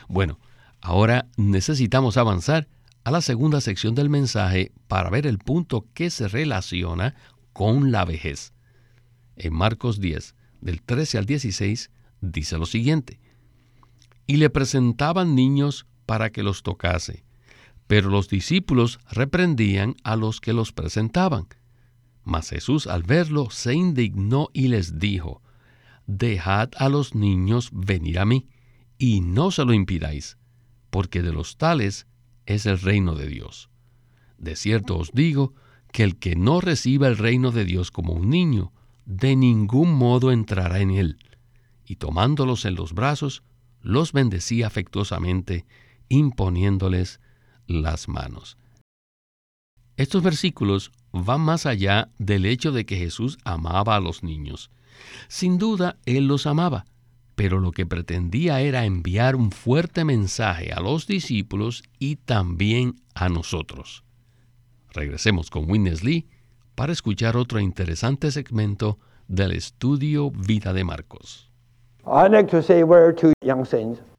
Bueno, 0.09 0.39
ahora 0.81 1.29
necesitamos 1.37 2.17
avanzar 2.17 2.67
a 3.05 3.11
la 3.11 3.21
segunda 3.21 3.61
sección 3.61 3.95
del 3.95 4.09
mensaje 4.09 4.73
para 4.89 5.11
ver 5.11 5.27
el 5.27 5.37
punto 5.37 5.87
que 5.93 6.09
se 6.09 6.29
relaciona 6.29 7.15
con 7.53 7.93
la 7.93 8.07
vejez. 8.07 8.55
En 9.37 9.53
Marcos 9.53 10.01
10, 10.01 10.35
del 10.63 10.81
13 10.81 11.19
al 11.19 11.27
16, 11.27 11.91
dice 12.23 12.57
lo 12.57 12.65
siguiente 12.65 13.21
y 14.31 14.37
le 14.37 14.49
presentaban 14.49 15.35
niños 15.35 15.87
para 16.07 16.31
que 16.31 16.45
los 16.45 16.63
tocase. 16.63 17.25
Pero 17.89 18.11
los 18.11 18.29
discípulos 18.29 19.01
reprendían 19.11 19.97
a 20.05 20.15
los 20.15 20.41
que 20.41 20.53
los 20.53 20.71
presentaban. 20.73 21.49
Mas 22.23 22.51
Jesús 22.51 22.87
al 22.87 23.03
verlo 23.03 23.51
se 23.51 23.75
indignó 23.75 24.49
y 24.53 24.69
les 24.69 25.01
dijo, 25.01 25.43
Dejad 26.07 26.69
a 26.77 26.89
los 26.89 27.17
niños 27.17 27.71
venir 27.73 28.21
a 28.21 28.25
mí, 28.25 28.47
y 28.99 29.21
no 29.21 29.51
se 29.51 29.65
lo 29.65 29.73
impidáis, 29.73 30.39
porque 30.91 31.23
de 31.23 31.33
los 31.33 31.57
tales 31.57 32.07
es 32.47 32.67
el 32.67 32.79
reino 32.79 33.17
de 33.17 33.27
Dios. 33.27 33.69
De 34.39 34.55
cierto 34.55 34.97
os 34.97 35.11
digo 35.11 35.55
que 35.91 36.05
el 36.05 36.21
que 36.21 36.37
no 36.37 36.61
reciba 36.61 37.09
el 37.09 37.19
reino 37.19 37.51
de 37.51 37.65
Dios 37.65 37.91
como 37.91 38.13
un 38.13 38.31
niño, 38.31 38.73
de 39.07 39.35
ningún 39.35 39.93
modo 39.93 40.31
entrará 40.31 40.79
en 40.79 40.93
él. 40.93 41.19
Y 41.85 41.97
tomándolos 41.97 42.65
en 42.65 42.77
los 42.77 42.93
brazos, 42.93 43.43
los 43.83 44.13
bendecía 44.13 44.67
afectuosamente, 44.67 45.67
imponiéndoles 46.09 47.21
las 47.67 48.09
manos. 48.09 48.57
Estos 49.97 50.23
versículos 50.23 50.93
van 51.13 51.41
más 51.41 51.67
allá 51.67 52.09
del 52.19 52.47
hecho 52.47 52.73
de 52.73 52.87
que 52.87 52.97
Jesús 52.97 53.39
amaba 53.45 53.97
a 53.97 54.01
los 54.01 54.23
niños. 54.23 54.71
Sin 55.29 55.59
duda, 55.59 55.99
Él 56.07 56.27
los 56.27 56.47
amaba, 56.47 56.87
pero 57.35 57.59
lo 57.59 57.73
que 57.73 57.87
pretendía 57.87 58.61
era 58.61 58.85
enviar 58.85 59.37
un 59.37 59.51
fuerte 59.51 60.05
mensaje 60.05 60.73
a 60.73 60.81
los 60.81 61.07
discípulos 61.07 61.83
y 61.99 62.17
también 62.17 63.01
a 63.15 63.29
nosotros. 63.29 64.05
Regresemos 64.93 65.51
con 65.51 65.71
Witness 65.71 66.03
Lee 66.03 66.29
para 66.75 66.93
escuchar 66.93 67.37
otro 67.37 67.61
interesante 67.61 68.31
segmento 68.31 68.99
del 69.29 69.53
estudio 69.53 70.31
Vida 70.31 70.73
de 70.73 70.85
Marcos. 70.85 71.50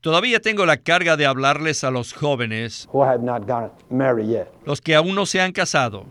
Todavía 0.02 0.40
tengo 0.40 0.66
la 0.66 0.78
carga 0.78 1.16
de 1.18 1.26
hablarles 1.26 1.84
a 1.84 1.92
los 1.92 2.14
jóvenes, 2.14 2.88
los 4.66 4.82
que 4.82 4.96
aún 4.96 5.16
no 5.16 5.26
se 5.26 5.42
han 5.42 5.52
casado. 5.52 6.06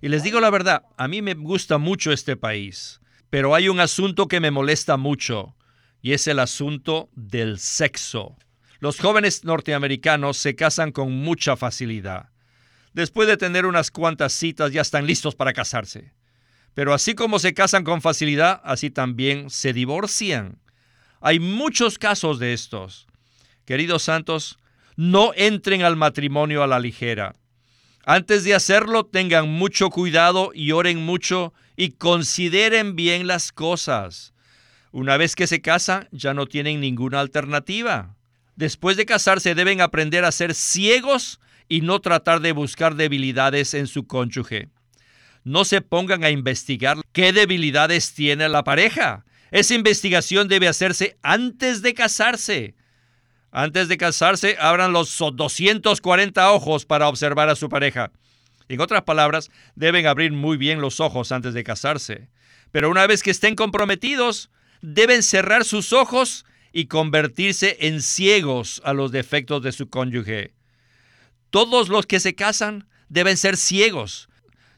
Y 0.00 0.08
les 0.08 0.22
digo 0.22 0.40
la 0.40 0.50
verdad, 0.50 0.84
a 0.96 1.08
mí 1.08 1.22
me 1.22 1.34
gusta 1.34 1.78
mucho 1.78 2.12
este 2.12 2.36
país, 2.36 3.00
pero 3.30 3.54
hay 3.54 3.68
un 3.68 3.80
asunto 3.80 4.28
que 4.28 4.40
me 4.40 4.50
molesta 4.50 4.96
mucho, 4.96 5.54
y 6.00 6.12
es 6.12 6.26
el 6.26 6.38
asunto 6.38 7.08
del 7.14 7.58
sexo. 7.58 8.36
Los 8.80 8.98
jóvenes 9.00 9.44
norteamericanos 9.44 10.36
se 10.36 10.54
casan 10.54 10.92
con 10.92 11.12
mucha 11.12 11.56
facilidad. 11.56 12.28
Después 12.92 13.26
de 13.28 13.36
tener 13.36 13.66
unas 13.66 13.90
cuantas 13.90 14.32
citas 14.32 14.72
ya 14.72 14.82
están 14.82 15.06
listos 15.06 15.34
para 15.34 15.52
casarse. 15.52 16.12
Pero 16.74 16.92
así 16.92 17.14
como 17.14 17.38
se 17.38 17.54
casan 17.54 17.84
con 17.84 18.02
facilidad, 18.02 18.60
así 18.64 18.90
también 18.90 19.48
se 19.48 19.72
divorcian. 19.72 20.58
Hay 21.20 21.38
muchos 21.38 21.98
casos 21.98 22.38
de 22.38 22.52
estos. 22.52 23.06
Queridos 23.64 24.02
santos, 24.02 24.58
no 24.96 25.32
entren 25.34 25.82
al 25.82 25.96
matrimonio 25.96 26.62
a 26.62 26.66
la 26.66 26.80
ligera. 26.80 27.34
Antes 28.04 28.44
de 28.44 28.54
hacerlo, 28.54 29.06
tengan 29.06 29.48
mucho 29.48 29.88
cuidado 29.88 30.50
y 30.52 30.72
oren 30.72 30.98
mucho 30.98 31.54
y 31.76 31.92
consideren 31.92 32.96
bien 32.96 33.26
las 33.26 33.52
cosas. 33.52 34.34
Una 34.90 35.16
vez 35.16 35.34
que 35.34 35.46
se 35.46 35.62
casan, 35.62 36.08
ya 36.12 36.34
no 36.34 36.46
tienen 36.46 36.80
ninguna 36.80 37.20
alternativa. 37.20 38.16
Después 38.56 38.96
de 38.96 39.06
casarse 39.06 39.54
deben 39.54 39.80
aprender 39.80 40.24
a 40.24 40.32
ser 40.32 40.54
ciegos 40.54 41.40
y 41.68 41.80
no 41.80 42.00
tratar 42.00 42.40
de 42.40 42.52
buscar 42.52 42.94
debilidades 42.94 43.74
en 43.74 43.86
su 43.86 44.06
cónyuge 44.06 44.73
no 45.44 45.66
se 45.66 45.82
pongan 45.82 46.24
a 46.24 46.30
investigar 46.30 46.96
qué 47.12 47.32
debilidades 47.32 48.14
tiene 48.14 48.48
la 48.48 48.64
pareja. 48.64 49.24
Esa 49.50 49.74
investigación 49.74 50.48
debe 50.48 50.68
hacerse 50.68 51.18
antes 51.22 51.82
de 51.82 51.94
casarse. 51.94 52.74
Antes 53.52 53.86
de 53.86 53.98
casarse, 53.98 54.56
abran 54.58 54.92
los 54.92 55.16
240 55.16 56.50
ojos 56.50 56.86
para 56.86 57.08
observar 57.08 57.50
a 57.50 57.54
su 57.54 57.68
pareja. 57.68 58.10
En 58.68 58.80
otras 58.80 59.02
palabras, 59.02 59.50
deben 59.76 60.06
abrir 60.06 60.32
muy 60.32 60.56
bien 60.56 60.80
los 60.80 60.98
ojos 60.98 61.30
antes 61.30 61.54
de 61.54 61.62
casarse. 61.62 62.30
Pero 62.72 62.90
una 62.90 63.06
vez 63.06 63.22
que 63.22 63.30
estén 63.30 63.54
comprometidos, 63.54 64.50
deben 64.80 65.22
cerrar 65.22 65.64
sus 65.64 65.92
ojos 65.92 66.46
y 66.72 66.86
convertirse 66.86 67.76
en 67.80 68.02
ciegos 68.02 68.80
a 68.84 68.94
los 68.94 69.12
defectos 69.12 69.62
de 69.62 69.70
su 69.70 69.88
cónyuge. 69.88 70.54
Todos 71.50 71.88
los 71.88 72.06
que 72.06 72.18
se 72.18 72.34
casan 72.34 72.88
deben 73.08 73.36
ser 73.36 73.56
ciegos 73.56 74.28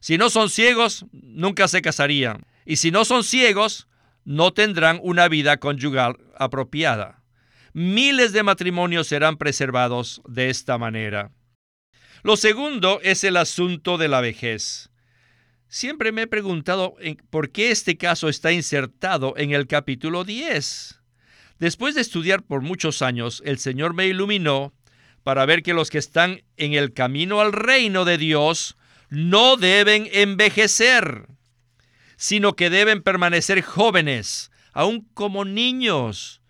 si 0.07 0.19
no 0.19 0.31
son 0.31 0.51
ciegos, 0.51 1.05
nunca 1.11 1.67
se 1.67 1.83
casarían. 1.83 2.47
Y 2.65 2.77
si 2.77 2.93
no 2.93 3.05
son 3.05 3.25
ciegos, 3.25 3.89
no 4.25 4.53
tendrán 4.53 5.01
una 5.03 5.27
vida 5.27 5.57
conyugal 5.57 6.17
apropiada. 6.39 7.25
Miles 7.73 8.33
de 8.33 8.45
matrimonios 8.45 9.09
serán 9.09 9.37
preservados 9.37 10.23
de 10.29 10.49
esta 10.49 10.79
manera. 10.79 11.33
Lo 12.23 12.37
segundo 12.37 13.01
es 13.03 13.25
el 13.25 13.37
asunto 13.37 13.99
de 13.99 14.07
la 14.07 14.21
vejez. 14.21 14.91
Siempre 15.67 16.13
me 16.13 16.23
he 16.23 16.27
preguntado 16.29 16.95
por 17.29 17.51
qué 17.51 17.73
este 17.73 17.97
caso 17.97 18.29
está 18.29 18.53
insertado 18.53 19.35
en 19.37 19.51
el 19.51 19.67
capítulo 19.67 20.23
10. 20.23 21.01
Después 21.59 21.97
de 21.97 22.03
estudiar 22.03 22.45
por 22.45 22.61
muchos 22.61 23.03
años, 23.03 23.43
el 23.45 23.59
Señor 23.59 23.93
me 23.93 24.07
iluminó 24.07 24.73
para 25.25 25.45
ver 25.47 25.65
que 25.65 25.75
los 25.75 25.91
que 25.91 25.99
están 25.99 26.45
en 26.57 26.75
el 26.75 26.93
camino 26.93 27.41
al 27.41 27.53
reino 27.53 28.05
de 28.05 28.19
Dios 28.19 28.77
no 29.09 29.57
deben 29.57 30.09
envejecer, 30.13 31.27
sino 32.17 32.57
que 32.57 32.71
deben 32.71 33.03
permanecer 33.03 33.63
jóvenes, 33.63 34.51
aún 34.73 35.09
como 35.15 35.45
niños, 35.45 36.41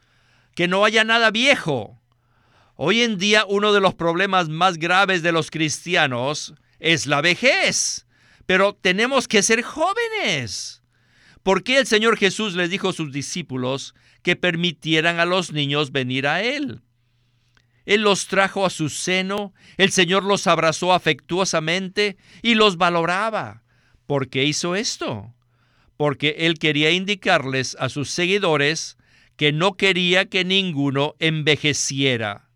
que 0.55 0.69
no 0.69 0.85
haya 0.85 1.05
nada 1.05 1.31
viejo. 1.31 2.01
Hoy 2.75 3.03
en 3.03 3.19
día 3.19 3.45
uno 3.47 3.73
de 3.73 3.81
los 3.81 3.95
problemas 3.95 4.49
más 4.49 4.79
graves 4.79 5.23
de 5.23 5.33
los 5.33 5.51
cristianos 5.51 6.55
es 6.79 7.07
la 7.07 7.21
vejez, 7.21 8.07
pero 8.47 8.75
tenemos 8.75 9.29
que 9.29 9.43
ser 9.43 9.63
jóvenes. 9.63 10.83
¿Por 11.43 11.63
qué 11.63 11.79
el 11.79 11.87
Señor 11.87 12.17
Jesús 12.17 12.55
les 12.55 12.71
dijo 12.71 12.89
a 12.89 12.93
sus 12.93 13.13
discípulos 13.13 13.95
que 14.23 14.37
permitieran 14.37 15.21
a 15.21 15.25
los 15.25 15.53
niños 15.53 15.93
venir 15.93 16.27
a 16.27 16.43
Él? 16.43 16.83
Él 17.87 18.03
los 18.03 18.27
trajo 18.27 18.67
a 18.67 18.71
su 18.71 18.89
seno, 18.89 19.55
el 19.77 19.93
Señor 19.93 20.25
los 20.25 20.49
abrazó 20.49 20.93
afectuosamente 20.93 22.17
y 22.43 22.57
los 22.57 22.77
valoraba. 22.77 23.63
¿Por 24.07 24.29
qué 24.29 24.45
hizo 24.45 24.75
esto? 24.75 25.33
Porque 25.97 26.35
Él 26.41 26.59
quería 26.59 26.91
indicarles 26.91 27.77
a 27.79 27.89
sus 27.89 28.11
seguidores 28.11 28.99
que 29.37 29.53
no 29.53 29.77
quería 29.77 30.27
que 30.29 30.45
ninguno 30.45 31.15
envejeciera. 31.21 32.49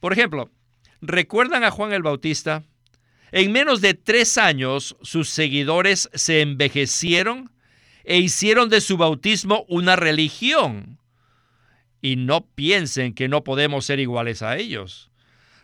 Por 0.00 0.12
ejemplo, 0.12 0.50
¿recuerdan 1.00 1.64
a 1.64 1.72
Juan 1.72 1.92
el 1.92 2.02
Bautista? 2.02 2.62
En 3.32 3.50
menos 3.50 3.80
de 3.80 3.94
tres 3.94 4.38
años 4.38 4.96
sus 5.02 5.28
seguidores 5.28 6.08
se 6.14 6.42
envejecieron 6.42 7.50
e 8.04 8.18
hicieron 8.18 8.68
de 8.68 8.80
su 8.80 8.96
bautismo 8.96 9.64
una 9.68 9.96
religión 9.96 10.97
y 12.00 12.16
no 12.16 12.46
piensen 12.46 13.14
que 13.14 13.28
no 13.28 13.44
podemos 13.44 13.84
ser 13.84 14.00
iguales 14.00 14.42
a 14.42 14.56
ellos. 14.56 15.10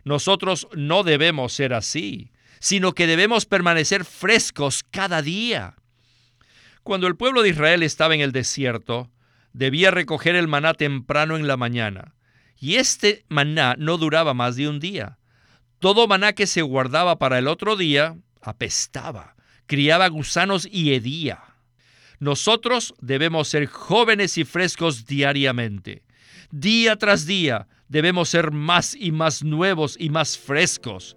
Nosotros 0.04 0.68
no 0.74 1.02
debemos 1.02 1.52
ser 1.52 1.72
así, 1.72 2.30
sino 2.60 2.92
que 2.92 3.06
debemos 3.06 3.46
permanecer 3.46 4.04
frescos 4.04 4.84
cada 4.90 5.22
día. 5.22 5.76
Cuando 6.82 7.06
el 7.06 7.16
pueblo 7.16 7.42
de 7.42 7.50
Israel 7.50 7.82
estaba 7.82 8.14
en 8.14 8.20
el 8.20 8.32
desierto, 8.32 9.10
debía 9.52 9.90
recoger 9.90 10.34
el 10.34 10.48
maná 10.48 10.74
temprano 10.74 11.36
en 11.36 11.46
la 11.46 11.56
mañana, 11.56 12.14
y 12.58 12.76
este 12.76 13.24
maná 13.28 13.74
no 13.78 13.96
duraba 13.96 14.34
más 14.34 14.56
de 14.56 14.68
un 14.68 14.80
día. 14.80 15.18
Todo 15.78 16.06
maná 16.06 16.32
que 16.32 16.46
se 16.46 16.62
guardaba 16.62 17.18
para 17.18 17.38
el 17.38 17.48
otro 17.48 17.76
día 17.76 18.16
apestaba, 18.42 19.36
criaba 19.66 20.08
gusanos 20.08 20.68
y 20.70 20.94
hedía. 20.94 21.42
Nosotros 22.18 22.94
debemos 23.00 23.48
ser 23.48 23.66
jóvenes 23.66 24.38
y 24.38 24.44
frescos 24.44 25.06
diariamente. 25.06 26.02
Día 26.50 26.96
tras 26.96 27.26
día 27.26 27.66
debemos 27.88 28.28
ser 28.28 28.50
más 28.50 28.94
y 28.94 29.12
más 29.12 29.42
nuevos 29.42 29.96
y 29.98 30.10
más 30.10 30.38
frescos. 30.38 31.16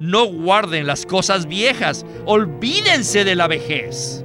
No 0.00 0.26
guarden 0.26 0.86
las 0.86 1.06
cosas 1.06 1.46
viejas, 1.46 2.04
olvídense 2.26 3.24
de 3.24 3.36
la 3.36 3.48
vejez. 3.48 4.24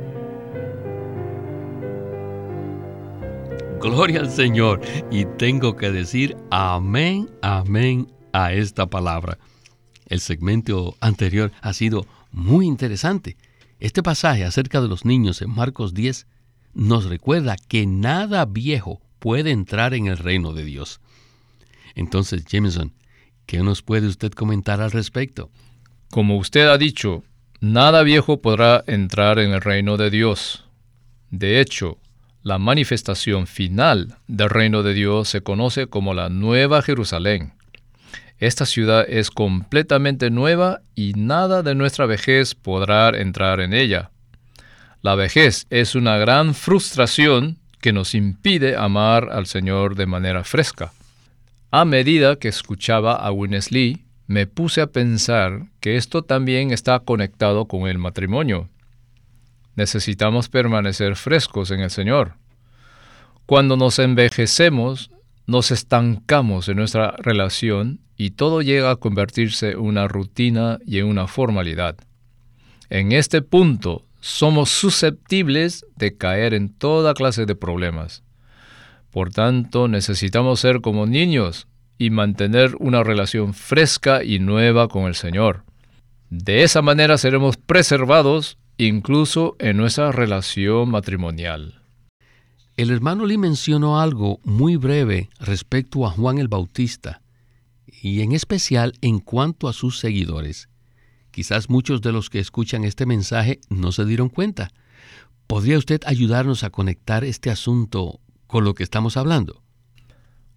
Gloria 3.80 4.22
al 4.22 4.32
Señor. 4.32 4.82
Y 5.12 5.26
tengo 5.38 5.76
que 5.76 5.92
decir 5.92 6.36
amén, 6.50 7.30
amén 7.42 8.12
a 8.34 8.54
esta 8.54 8.88
palabra. 8.88 9.38
El 10.08 10.20
segmento 10.20 10.96
anterior 11.00 11.52
ha 11.62 11.74
sido 11.74 12.06
muy 12.32 12.66
interesante. 12.66 13.38
Este 13.80 14.02
pasaje 14.02 14.44
acerca 14.44 14.82
de 14.82 14.88
los 14.88 15.06
niños 15.06 15.42
en 15.42 15.52
Marcos 15.52 15.94
10 15.94 16.26
nos 16.74 17.06
recuerda 17.06 17.56
que 17.56 17.86
nada 17.86 18.46
viejo 18.46 19.02
puede 19.20 19.52
entrar 19.52 19.94
en 19.94 20.08
el 20.08 20.18
reino 20.18 20.54
de 20.54 20.64
Dios. 20.64 21.00
Entonces, 21.96 22.46
Jameson, 22.46 22.94
¿qué 23.46 23.60
nos 23.64 23.82
puede 23.82 24.08
usted 24.08 24.32
comentar 24.32 24.82
al 24.82 24.92
respecto? 24.92 25.50
Como 26.12 26.38
usted 26.38 26.68
ha 26.68 26.78
dicho, 26.78 27.24
nada 27.60 28.04
viejo 28.04 28.42
podrá 28.42 28.84
entrar 28.88 29.40
en 29.40 29.52
el 29.52 29.62
reino 29.62 29.98
de 29.98 30.10
Dios. 30.10 30.66
De 31.32 31.60
hecho, 31.60 31.98
la 32.44 32.60
manifestación 32.60 33.46
final 33.48 34.16
del 34.28 34.50
reino 34.50 34.84
de 34.84 34.94
Dios 34.94 35.28
se 35.28 35.42
conoce 35.42 35.88
como 35.88 36.14
la 36.14 36.30
Nueva 36.30 36.82
Jerusalén. 36.82 37.54
Esta 38.40 38.66
ciudad 38.66 39.06
es 39.10 39.32
completamente 39.32 40.30
nueva 40.30 40.82
y 40.96 41.14
nada 41.14 41.64
de 41.64 41.74
nuestra 41.74 42.06
vejez 42.06 42.54
podrá 42.54 43.10
entrar 43.10 43.60
en 43.60 43.74
ella. 43.74 44.12
La 45.02 45.16
vejez 45.16 45.66
es 45.70 45.96
una 45.96 46.18
gran 46.18 46.54
frustración 46.54 47.58
que 47.88 47.94
nos 47.94 48.16
impide 48.16 48.76
amar 48.76 49.30
al 49.32 49.46
Señor 49.46 49.96
de 49.96 50.08
manera 50.08 50.44
fresca. 50.44 50.92
A 51.72 51.86
medida 51.86 52.36
que 52.36 52.50
escuchaba 52.50 53.16
a 53.16 53.32
Winnesley, 53.32 54.04
me 54.28 54.46
puse 54.46 54.82
a 54.82 54.88
pensar 54.88 55.68
que 55.80 55.96
esto 55.96 56.22
también 56.22 56.72
está 56.72 57.00
conectado 57.00 57.64
con 57.64 57.88
el 57.88 57.98
matrimonio. 57.98 58.68
Necesitamos 59.78 60.50
permanecer 60.50 61.16
frescos 61.16 61.72
en 61.72 61.80
el 61.80 61.90
Señor. 61.90 62.34
Cuando 63.46 63.78
nos 63.78 64.00
envejecemos, 64.00 65.10
nos 65.46 65.72
estancamos 65.72 66.68
en 66.68 66.76
nuestra 66.76 67.12
relación 67.20 68.02
y 68.18 68.32
todo 68.32 68.62
llega 68.62 68.92
a 68.92 68.98
convertirse 68.98 69.72
en 69.72 69.80
una 69.80 70.10
rutina 70.10 70.80
y 70.86 71.00
en 71.00 71.06
una 71.06 71.28
formalidad. 71.28 71.96
En 72.90 73.14
este 73.14 73.42
punto 73.42 74.04
somos 74.28 74.70
susceptibles 74.70 75.86
de 75.96 76.18
caer 76.18 76.54
en 76.54 76.68
toda 76.68 77.14
clase 77.14 77.46
de 77.46 77.56
problemas. 77.56 78.24
Por 79.10 79.32
tanto, 79.32 79.88
necesitamos 79.88 80.60
ser 80.60 80.82
como 80.82 81.06
niños 81.06 81.68
y 81.98 82.10
mantener 82.10 82.76
una 82.80 83.04
relación 83.04 83.54
fresca 83.54 84.26
y 84.26 84.40
nueva 84.40 84.90
con 84.90 85.06
el 85.06 85.16
Señor. 85.16 85.64
De 86.30 86.64
esa 86.64 86.82
manera 86.82 87.18
seremos 87.18 87.56
preservados 87.56 88.58
incluso 88.78 89.56
en 89.60 89.78
nuestra 89.78 90.12
relación 90.12 90.92
matrimonial. 90.92 91.82
El 92.76 92.92
hermano 92.92 93.26
Lee 93.26 93.38
mencionó 93.38 94.02
algo 94.02 94.42
muy 94.44 94.76
breve 94.76 95.30
respecto 95.40 96.06
a 96.06 96.12
Juan 96.12 96.38
el 96.38 96.50
Bautista, 96.50 97.22
y 98.02 98.22
en 98.22 98.34
especial 98.34 98.92
en 99.00 99.20
cuanto 99.20 99.70
a 99.70 99.74
sus 99.74 100.00
seguidores. 100.00 100.68
Quizás 101.38 101.70
muchos 101.70 102.02
de 102.02 102.12
los 102.12 102.32
que 102.32 102.40
escuchan 102.40 102.84
este 102.84 103.06
mensaje 103.06 103.60
no 103.70 103.92
se 103.92 104.06
dieron 104.06 104.28
cuenta. 104.28 104.72
¿Podría 105.46 105.78
usted 105.78 106.02
ayudarnos 106.08 106.64
a 106.64 106.72
conectar 106.72 107.24
este 107.24 107.52
asunto 107.52 108.20
con 108.48 108.64
lo 108.64 108.74
que 108.74 108.82
estamos 108.82 109.18
hablando? 109.18 109.62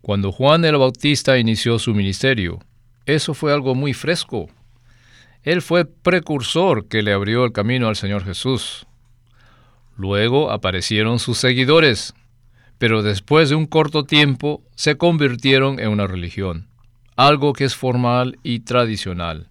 Cuando 0.00 0.32
Juan 0.32 0.64
el 0.64 0.78
Bautista 0.78 1.36
inició 1.36 1.78
su 1.78 1.92
ministerio, 1.92 2.60
eso 3.04 3.34
fue 3.34 3.52
algo 3.52 3.74
muy 3.74 3.92
fresco. 3.92 4.48
Él 5.42 5.60
fue 5.60 5.84
precursor 5.84 6.88
que 6.88 7.02
le 7.02 7.12
abrió 7.12 7.44
el 7.44 7.52
camino 7.52 7.88
al 7.88 7.96
Señor 7.96 8.24
Jesús. 8.24 8.86
Luego 9.98 10.50
aparecieron 10.50 11.18
sus 11.18 11.36
seguidores, 11.36 12.14
pero 12.78 13.02
después 13.02 13.50
de 13.50 13.54
un 13.54 13.66
corto 13.66 14.04
tiempo 14.04 14.62
se 14.76 14.96
convirtieron 14.96 15.78
en 15.78 15.90
una 15.90 16.06
religión, 16.06 16.68
algo 17.16 17.52
que 17.52 17.64
es 17.64 17.74
formal 17.76 18.38
y 18.42 18.60
tradicional. 18.60 19.49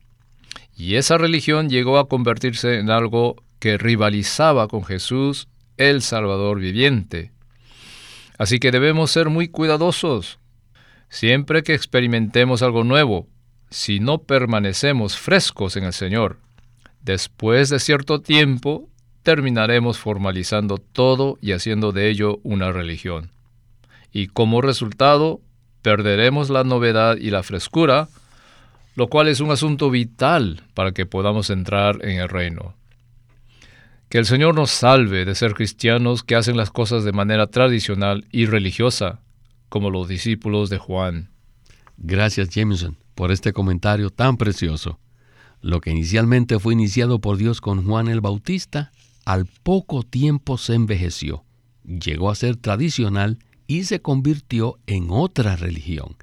Y 0.79 0.95
esa 0.95 1.17
religión 1.17 1.69
llegó 1.69 1.99
a 1.99 2.07
convertirse 2.07 2.79
en 2.79 2.89
algo 2.89 3.35
que 3.59 3.77
rivalizaba 3.77 4.69
con 4.69 4.85
Jesús, 4.85 5.49
el 5.75 6.01
Salvador 6.01 6.61
viviente. 6.61 7.33
Así 8.37 8.59
que 8.59 8.71
debemos 8.71 9.11
ser 9.11 9.27
muy 9.27 9.49
cuidadosos. 9.49 10.39
Siempre 11.09 11.63
que 11.63 11.73
experimentemos 11.73 12.61
algo 12.61 12.85
nuevo, 12.85 13.27
si 13.69 13.99
no 13.99 14.19
permanecemos 14.19 15.17
frescos 15.17 15.75
en 15.75 15.83
el 15.83 15.91
Señor, 15.91 16.37
después 17.01 17.67
de 17.67 17.79
cierto 17.79 18.21
tiempo 18.21 18.87
terminaremos 19.21 19.97
formalizando 19.97 20.77
todo 20.77 21.37
y 21.41 21.51
haciendo 21.51 21.91
de 21.91 22.09
ello 22.09 22.39
una 22.43 22.71
religión. 22.71 23.31
Y 24.13 24.27
como 24.27 24.61
resultado, 24.61 25.41
perderemos 25.81 26.49
la 26.49 26.63
novedad 26.63 27.17
y 27.17 27.31
la 27.31 27.43
frescura 27.43 28.07
lo 28.99 29.07
cual 29.07 29.29
es 29.29 29.39
un 29.39 29.49
asunto 29.49 29.89
vital 29.89 30.61
para 30.73 30.91
que 30.91 31.05
podamos 31.05 31.49
entrar 31.49 32.03
en 32.03 32.19
el 32.19 32.27
reino. 32.27 32.75
Que 34.09 34.17
el 34.17 34.25
Señor 34.25 34.55
nos 34.55 34.71
salve 34.71 35.23
de 35.23 35.35
ser 35.35 35.53
cristianos 35.53 36.21
que 36.21 36.35
hacen 36.35 36.57
las 36.57 36.69
cosas 36.69 37.05
de 37.05 37.13
manera 37.13 37.47
tradicional 37.47 38.27
y 38.29 38.45
religiosa, 38.45 39.21
como 39.69 39.89
los 39.89 40.09
discípulos 40.09 40.69
de 40.69 40.79
Juan. 40.79 41.29
Gracias 41.95 42.49
Jameson 42.49 42.97
por 43.15 43.31
este 43.31 43.53
comentario 43.53 44.09
tan 44.09 44.35
precioso. 44.35 44.99
Lo 45.61 45.79
que 45.79 45.91
inicialmente 45.91 46.59
fue 46.59 46.73
iniciado 46.73 47.19
por 47.21 47.37
Dios 47.37 47.61
con 47.61 47.85
Juan 47.85 48.09
el 48.09 48.19
Bautista, 48.19 48.91
al 49.23 49.45
poco 49.45 50.03
tiempo 50.03 50.57
se 50.57 50.73
envejeció. 50.73 51.45
llegó 51.85 52.29
a 52.29 52.35
ser 52.35 52.57
tradicional 52.57 53.39
y 53.65 53.85
se 53.85 54.01
convirtió 54.01 54.77
en 54.87 55.07
otra 55.09 55.55
religión. 55.55 56.17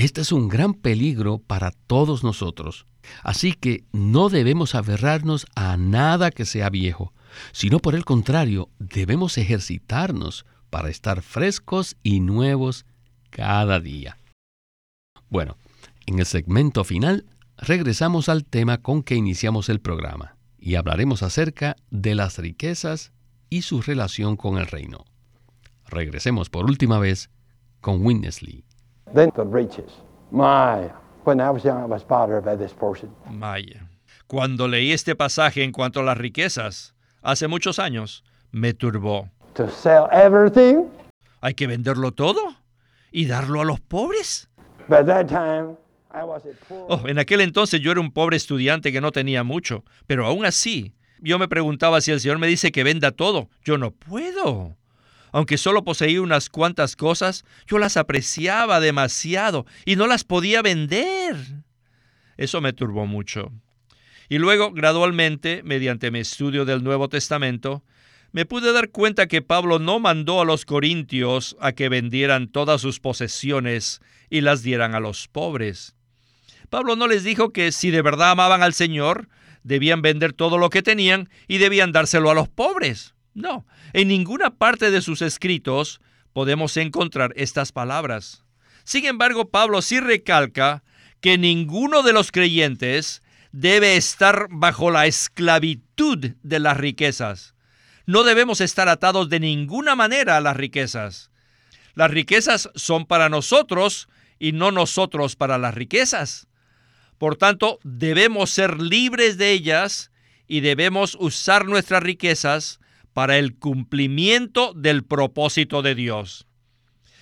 Este 0.00 0.22
es 0.22 0.32
un 0.32 0.48
gran 0.48 0.72
peligro 0.72 1.40
para 1.40 1.72
todos 1.72 2.24
nosotros. 2.24 2.86
Así 3.22 3.52
que 3.52 3.84
no 3.92 4.30
debemos 4.30 4.74
aferrarnos 4.74 5.46
a 5.54 5.76
nada 5.76 6.30
que 6.30 6.46
sea 6.46 6.70
viejo, 6.70 7.12
sino 7.52 7.80
por 7.80 7.94
el 7.94 8.06
contrario, 8.06 8.70
debemos 8.78 9.36
ejercitarnos 9.36 10.46
para 10.70 10.88
estar 10.88 11.20
frescos 11.20 11.98
y 12.02 12.20
nuevos 12.20 12.86
cada 13.28 13.78
día. 13.78 14.16
Bueno, 15.28 15.58
en 16.06 16.18
el 16.18 16.24
segmento 16.24 16.82
final 16.84 17.26
regresamos 17.58 18.30
al 18.30 18.46
tema 18.46 18.78
con 18.78 19.02
que 19.02 19.16
iniciamos 19.16 19.68
el 19.68 19.80
programa 19.80 20.34
y 20.58 20.76
hablaremos 20.76 21.22
acerca 21.22 21.76
de 21.90 22.14
las 22.14 22.38
riquezas 22.38 23.12
y 23.50 23.60
su 23.60 23.82
relación 23.82 24.38
con 24.38 24.56
el 24.56 24.66
reino. 24.66 25.04
Regresemos 25.84 26.48
por 26.48 26.64
última 26.64 26.98
vez 26.98 27.28
con 27.82 28.02
Winnesley. 28.02 28.64
Cuando 34.26 34.68
leí 34.68 34.92
este 34.92 35.16
pasaje 35.16 35.64
en 35.64 35.72
cuanto 35.72 36.00
a 36.00 36.04
las 36.04 36.16
riquezas, 36.16 36.94
hace 37.22 37.48
muchos 37.48 37.78
años, 37.78 38.24
me 38.52 38.74
turbó. 38.74 39.30
¿Hay 41.40 41.54
que 41.54 41.66
venderlo 41.66 42.12
todo 42.12 42.40
y 43.10 43.26
darlo 43.26 43.60
a 43.60 43.64
los 43.64 43.80
pobres? 43.80 44.48
Oh, 46.88 47.06
en 47.06 47.18
aquel 47.18 47.40
entonces 47.40 47.80
yo 47.80 47.92
era 47.92 48.00
un 48.00 48.12
pobre 48.12 48.36
estudiante 48.36 48.92
que 48.92 49.00
no 49.00 49.12
tenía 49.12 49.44
mucho, 49.44 49.84
pero 50.06 50.26
aún 50.26 50.44
así, 50.44 50.94
yo 51.20 51.38
me 51.38 51.48
preguntaba 51.48 52.00
si 52.00 52.10
el 52.10 52.20
Señor 52.20 52.38
me 52.38 52.46
dice 52.46 52.72
que 52.72 52.84
venda 52.84 53.10
todo. 53.12 53.48
Yo 53.64 53.78
no 53.78 53.92
puedo. 53.92 54.76
Aunque 55.32 55.58
solo 55.58 55.84
poseía 55.84 56.22
unas 56.22 56.48
cuantas 56.48 56.96
cosas, 56.96 57.44
yo 57.66 57.78
las 57.78 57.96
apreciaba 57.96 58.80
demasiado 58.80 59.66
y 59.84 59.96
no 59.96 60.06
las 60.06 60.24
podía 60.24 60.62
vender. 60.62 61.36
Eso 62.36 62.60
me 62.60 62.72
turbó 62.72 63.06
mucho. 63.06 63.52
Y 64.28 64.38
luego, 64.38 64.72
gradualmente, 64.72 65.62
mediante 65.64 66.10
mi 66.10 66.20
estudio 66.20 66.64
del 66.64 66.82
Nuevo 66.84 67.08
Testamento, 67.08 67.82
me 68.32 68.46
pude 68.46 68.72
dar 68.72 68.90
cuenta 68.90 69.26
que 69.26 69.42
Pablo 69.42 69.78
no 69.78 69.98
mandó 69.98 70.40
a 70.40 70.44
los 70.44 70.64
corintios 70.64 71.56
a 71.60 71.72
que 71.72 71.88
vendieran 71.88 72.46
todas 72.48 72.80
sus 72.80 73.00
posesiones 73.00 74.00
y 74.30 74.40
las 74.40 74.62
dieran 74.62 74.94
a 74.94 75.00
los 75.00 75.26
pobres. 75.26 75.96
Pablo 76.68 76.94
no 76.94 77.08
les 77.08 77.24
dijo 77.24 77.50
que 77.50 77.72
si 77.72 77.90
de 77.90 78.02
verdad 78.02 78.30
amaban 78.30 78.62
al 78.62 78.72
Señor, 78.72 79.28
debían 79.64 80.00
vender 80.00 80.32
todo 80.32 80.58
lo 80.58 80.70
que 80.70 80.82
tenían 80.82 81.28
y 81.48 81.58
debían 81.58 81.90
dárselo 81.90 82.30
a 82.30 82.34
los 82.34 82.48
pobres. 82.48 83.14
No, 83.34 83.66
en 83.92 84.08
ninguna 84.08 84.50
parte 84.50 84.90
de 84.90 85.02
sus 85.02 85.22
escritos 85.22 86.00
podemos 86.32 86.76
encontrar 86.76 87.32
estas 87.36 87.72
palabras. 87.72 88.44
Sin 88.84 89.06
embargo, 89.06 89.50
Pablo 89.50 89.82
sí 89.82 90.00
recalca 90.00 90.82
que 91.20 91.38
ninguno 91.38 92.02
de 92.02 92.12
los 92.12 92.32
creyentes 92.32 93.22
debe 93.52 93.96
estar 93.96 94.48
bajo 94.50 94.90
la 94.90 95.06
esclavitud 95.06 96.32
de 96.42 96.58
las 96.58 96.76
riquezas. 96.76 97.54
No 98.06 98.24
debemos 98.24 98.60
estar 98.60 98.88
atados 98.88 99.28
de 99.28 99.40
ninguna 99.40 99.94
manera 99.94 100.36
a 100.36 100.40
las 100.40 100.56
riquezas. 100.56 101.30
Las 101.94 102.10
riquezas 102.10 102.70
son 102.74 103.06
para 103.06 103.28
nosotros 103.28 104.08
y 104.38 104.52
no 104.52 104.72
nosotros 104.72 105.36
para 105.36 105.58
las 105.58 105.74
riquezas. 105.74 106.48
Por 107.18 107.36
tanto, 107.36 107.78
debemos 107.84 108.50
ser 108.50 108.80
libres 108.80 109.36
de 109.36 109.52
ellas 109.52 110.10
y 110.48 110.60
debemos 110.60 111.16
usar 111.20 111.66
nuestras 111.66 112.02
riquezas 112.02 112.79
para 113.12 113.38
el 113.38 113.56
cumplimiento 113.56 114.72
del 114.74 115.04
propósito 115.04 115.82
de 115.82 115.94
Dios. 115.94 116.46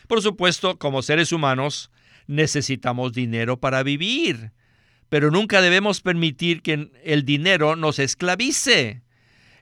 Por 0.07 0.23
supuesto, 0.23 0.79
como 0.79 1.03
seres 1.03 1.33
humanos, 1.33 1.91
necesitamos 2.27 3.13
dinero 3.13 3.59
para 3.59 3.83
vivir, 3.83 4.53
pero 5.09 5.31
nunca 5.31 5.61
debemos 5.61 6.01
permitir 6.01 6.63
que 6.63 6.91
el 7.05 7.25
dinero 7.25 7.77
nos 7.77 7.99
esclavice. 7.99 9.03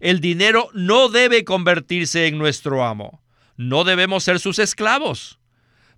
El 0.01 0.21
dinero 0.21 0.69
no 0.75 1.09
debe 1.09 1.45
convertirse 1.45 2.27
en 2.27 2.39
nuestro 2.39 2.85
amo. 2.85 3.23
No 3.57 3.85
debemos 3.85 4.25
ser 4.25 4.39
sus 4.41 4.59
esclavos. 4.59 5.39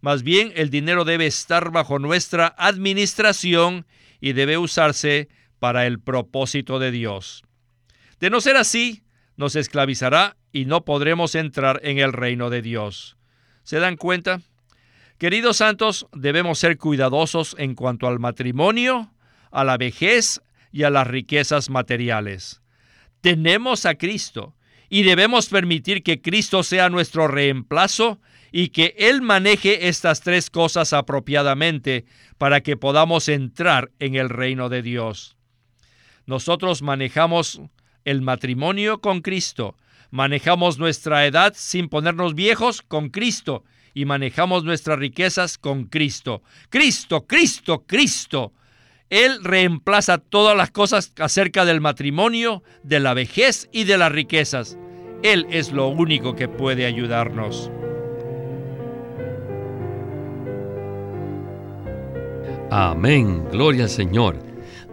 Más 0.01 0.23
bien, 0.23 0.53
el 0.55 0.71
dinero 0.71 1.05
debe 1.05 1.27
estar 1.27 1.73
bajo 1.73 1.99
nuestra 1.99 2.55
administración 2.57 3.87
y 4.21 4.33
debe 4.33 4.59
usarse 4.59 5.29
para 5.59 5.87
el 5.87 5.99
propósito 5.99 6.79
de 6.79 6.93
Dios. 6.93 7.43
De 8.21 8.31
no 8.31 8.41
ser 8.41 8.57
así, 8.57 9.03
nos 9.39 9.57
esclavizará 9.57 10.37
y 10.53 10.67
no 10.67 10.85
podremos 10.85 11.35
entrar 11.35 11.81
en 11.85 11.99
el 11.99 12.13
reino 12.13 12.51
de 12.51 12.61
Dios. 12.61 13.17
¿Se 13.63 13.79
dan 13.79 13.97
cuenta? 13.97 14.43
Queridos 15.17 15.59
santos, 15.59 16.07
debemos 16.13 16.59
ser 16.59 16.77
cuidadosos 16.77 17.55
en 17.59 17.75
cuanto 17.75 18.09
al 18.09 18.19
matrimonio, 18.19 19.13
a 19.51 19.65
la 19.65 19.79
vejez 19.79 20.43
y 20.73 20.83
a 20.83 20.91
las 20.91 21.07
riquezas 21.07 21.71
materiales. 21.71 22.61
Tenemos 23.21 23.87
a 23.87 23.95
Cristo 23.95 24.55
y 24.89 25.05
debemos 25.05 25.49
permitir 25.49 26.03
que 26.03 26.21
Cristo 26.21 26.65
sea 26.65 26.91
nuestro 26.91 27.29
reemplazo 27.29 28.21
y 28.51 28.71
que 28.71 28.97
Él 28.99 29.23
maneje 29.23 29.89
estas 29.89 30.21
tres 30.21 30.51
cosas 30.51 30.93
apropiadamente 30.93 32.07
para 32.39 32.61
que 32.61 32.77
podamos 32.77 33.29
entrar 33.29 33.93
en 34.01 34.17
el 34.17 34.31
reino 34.31 34.69
de 34.69 34.83
Dios. 34.83 35.37
Nosotros 36.27 36.83
manejamos 36.83 37.61
el 38.09 38.23
matrimonio 38.23 39.03
con 39.03 39.21
Cristo, 39.21 39.77
manejamos 40.11 40.79
nuestra 40.79 41.27
edad 41.27 41.53
sin 41.55 41.91
ponernos 41.91 42.35
viejos 42.35 42.81
con 42.81 43.11
Cristo 43.11 43.65
y 43.93 44.07
manejamos 44.07 44.65
nuestras 44.65 44.99
riquezas 44.99 45.59
con 45.59 45.85
Cristo. 45.85 46.43
Cristo, 46.71 47.27
Cristo, 47.27 47.85
Cristo. 47.87 48.53
Él 49.11 49.45
reemplaza 49.45 50.17
todas 50.17 50.57
las 50.57 50.71
cosas 50.71 51.13
acerca 51.19 51.67
del 51.67 51.83
matrimonio, 51.83 52.63
de 52.83 52.99
la 52.99 53.13
vejez 53.13 53.69
y 53.73 53.85
de 53.85 53.99
las 53.99 54.11
riquezas. 54.11 54.79
Él 55.23 55.47
es 55.51 55.71
lo 55.73 55.89
único 55.89 56.35
que 56.35 56.49
puede 56.49 56.87
ayudarnos. 56.87 57.71
Amén, 62.71 63.45
gloria 63.51 63.85
al 63.85 63.91
Señor. 63.91 64.39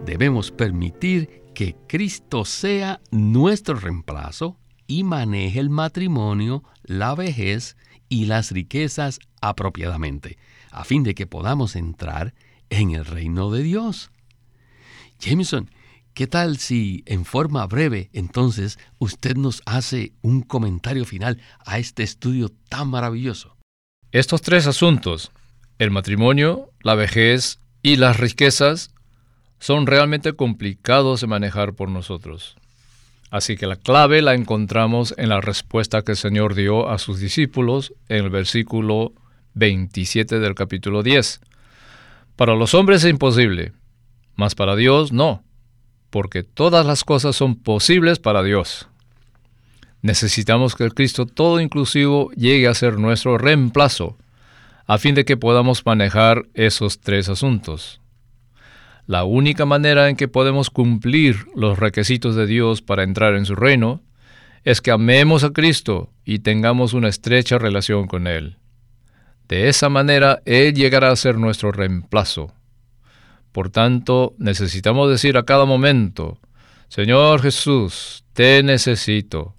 Debemos 0.04 0.50
permitir 0.50 1.45
que 1.56 1.74
Cristo 1.88 2.44
sea 2.44 3.00
nuestro 3.10 3.76
reemplazo 3.76 4.58
y 4.86 5.04
maneje 5.04 5.58
el 5.58 5.70
matrimonio, 5.70 6.62
la 6.84 7.14
vejez 7.14 7.78
y 8.10 8.26
las 8.26 8.50
riquezas 8.50 9.20
apropiadamente, 9.40 10.36
a 10.70 10.84
fin 10.84 11.02
de 11.02 11.14
que 11.14 11.26
podamos 11.26 11.74
entrar 11.74 12.34
en 12.68 12.90
el 12.90 13.06
reino 13.06 13.50
de 13.50 13.62
Dios. 13.62 14.10
Jameson, 15.18 15.70
¿qué 16.12 16.26
tal 16.26 16.58
si 16.58 17.02
en 17.06 17.24
forma 17.24 17.66
breve 17.66 18.10
entonces 18.12 18.78
usted 18.98 19.34
nos 19.34 19.62
hace 19.64 20.12
un 20.20 20.42
comentario 20.42 21.06
final 21.06 21.40
a 21.64 21.78
este 21.78 22.02
estudio 22.02 22.50
tan 22.68 22.88
maravilloso? 22.88 23.56
Estos 24.12 24.42
tres 24.42 24.66
asuntos, 24.66 25.32
el 25.78 25.90
matrimonio, 25.90 26.70
la 26.82 26.94
vejez 26.96 27.60
y 27.82 27.96
las 27.96 28.20
riquezas, 28.20 28.90
son 29.58 29.86
realmente 29.86 30.34
complicados 30.34 31.20
de 31.20 31.26
manejar 31.26 31.74
por 31.74 31.88
nosotros. 31.88 32.56
Así 33.30 33.56
que 33.56 33.66
la 33.66 33.76
clave 33.76 34.22
la 34.22 34.34
encontramos 34.34 35.14
en 35.18 35.28
la 35.28 35.40
respuesta 35.40 36.02
que 36.02 36.12
el 36.12 36.16
Señor 36.16 36.54
dio 36.54 36.88
a 36.88 36.98
sus 36.98 37.18
discípulos 37.18 37.92
en 38.08 38.24
el 38.24 38.30
versículo 38.30 39.12
27 39.54 40.38
del 40.38 40.54
capítulo 40.54 41.02
10. 41.02 41.40
Para 42.36 42.54
los 42.54 42.74
hombres 42.74 43.04
es 43.04 43.10
imposible, 43.10 43.72
mas 44.36 44.54
para 44.54 44.76
Dios 44.76 45.12
no, 45.12 45.42
porque 46.10 46.44
todas 46.44 46.86
las 46.86 47.02
cosas 47.02 47.34
son 47.34 47.56
posibles 47.56 48.18
para 48.18 48.42
Dios. 48.42 48.88
Necesitamos 50.02 50.76
que 50.76 50.84
el 50.84 50.94
Cristo 50.94 51.26
todo 51.26 51.60
inclusivo 51.60 52.30
llegue 52.32 52.68
a 52.68 52.74
ser 52.74 52.98
nuestro 52.98 53.38
reemplazo, 53.38 54.16
a 54.86 54.98
fin 54.98 55.16
de 55.16 55.24
que 55.24 55.36
podamos 55.36 55.84
manejar 55.84 56.46
esos 56.54 57.00
tres 57.00 57.28
asuntos. 57.28 58.00
La 59.06 59.22
única 59.22 59.66
manera 59.66 60.08
en 60.08 60.16
que 60.16 60.26
podemos 60.26 60.68
cumplir 60.68 61.46
los 61.54 61.78
requisitos 61.78 62.34
de 62.34 62.46
Dios 62.46 62.82
para 62.82 63.04
entrar 63.04 63.34
en 63.34 63.46
su 63.46 63.54
reino 63.54 64.02
es 64.64 64.80
que 64.80 64.90
amemos 64.90 65.44
a 65.44 65.50
Cristo 65.50 66.10
y 66.24 66.40
tengamos 66.40 66.92
una 66.92 67.08
estrecha 67.08 67.56
relación 67.56 68.08
con 68.08 68.26
Él. 68.26 68.58
De 69.48 69.68
esa 69.68 69.88
manera 69.88 70.42
Él 70.44 70.74
llegará 70.74 71.12
a 71.12 71.16
ser 71.16 71.38
nuestro 71.38 71.70
reemplazo. 71.70 72.52
Por 73.52 73.70
tanto, 73.70 74.34
necesitamos 74.38 75.08
decir 75.08 75.36
a 75.36 75.44
cada 75.44 75.66
momento, 75.66 76.40
Señor 76.88 77.42
Jesús, 77.42 78.24
te 78.32 78.64
necesito. 78.64 79.54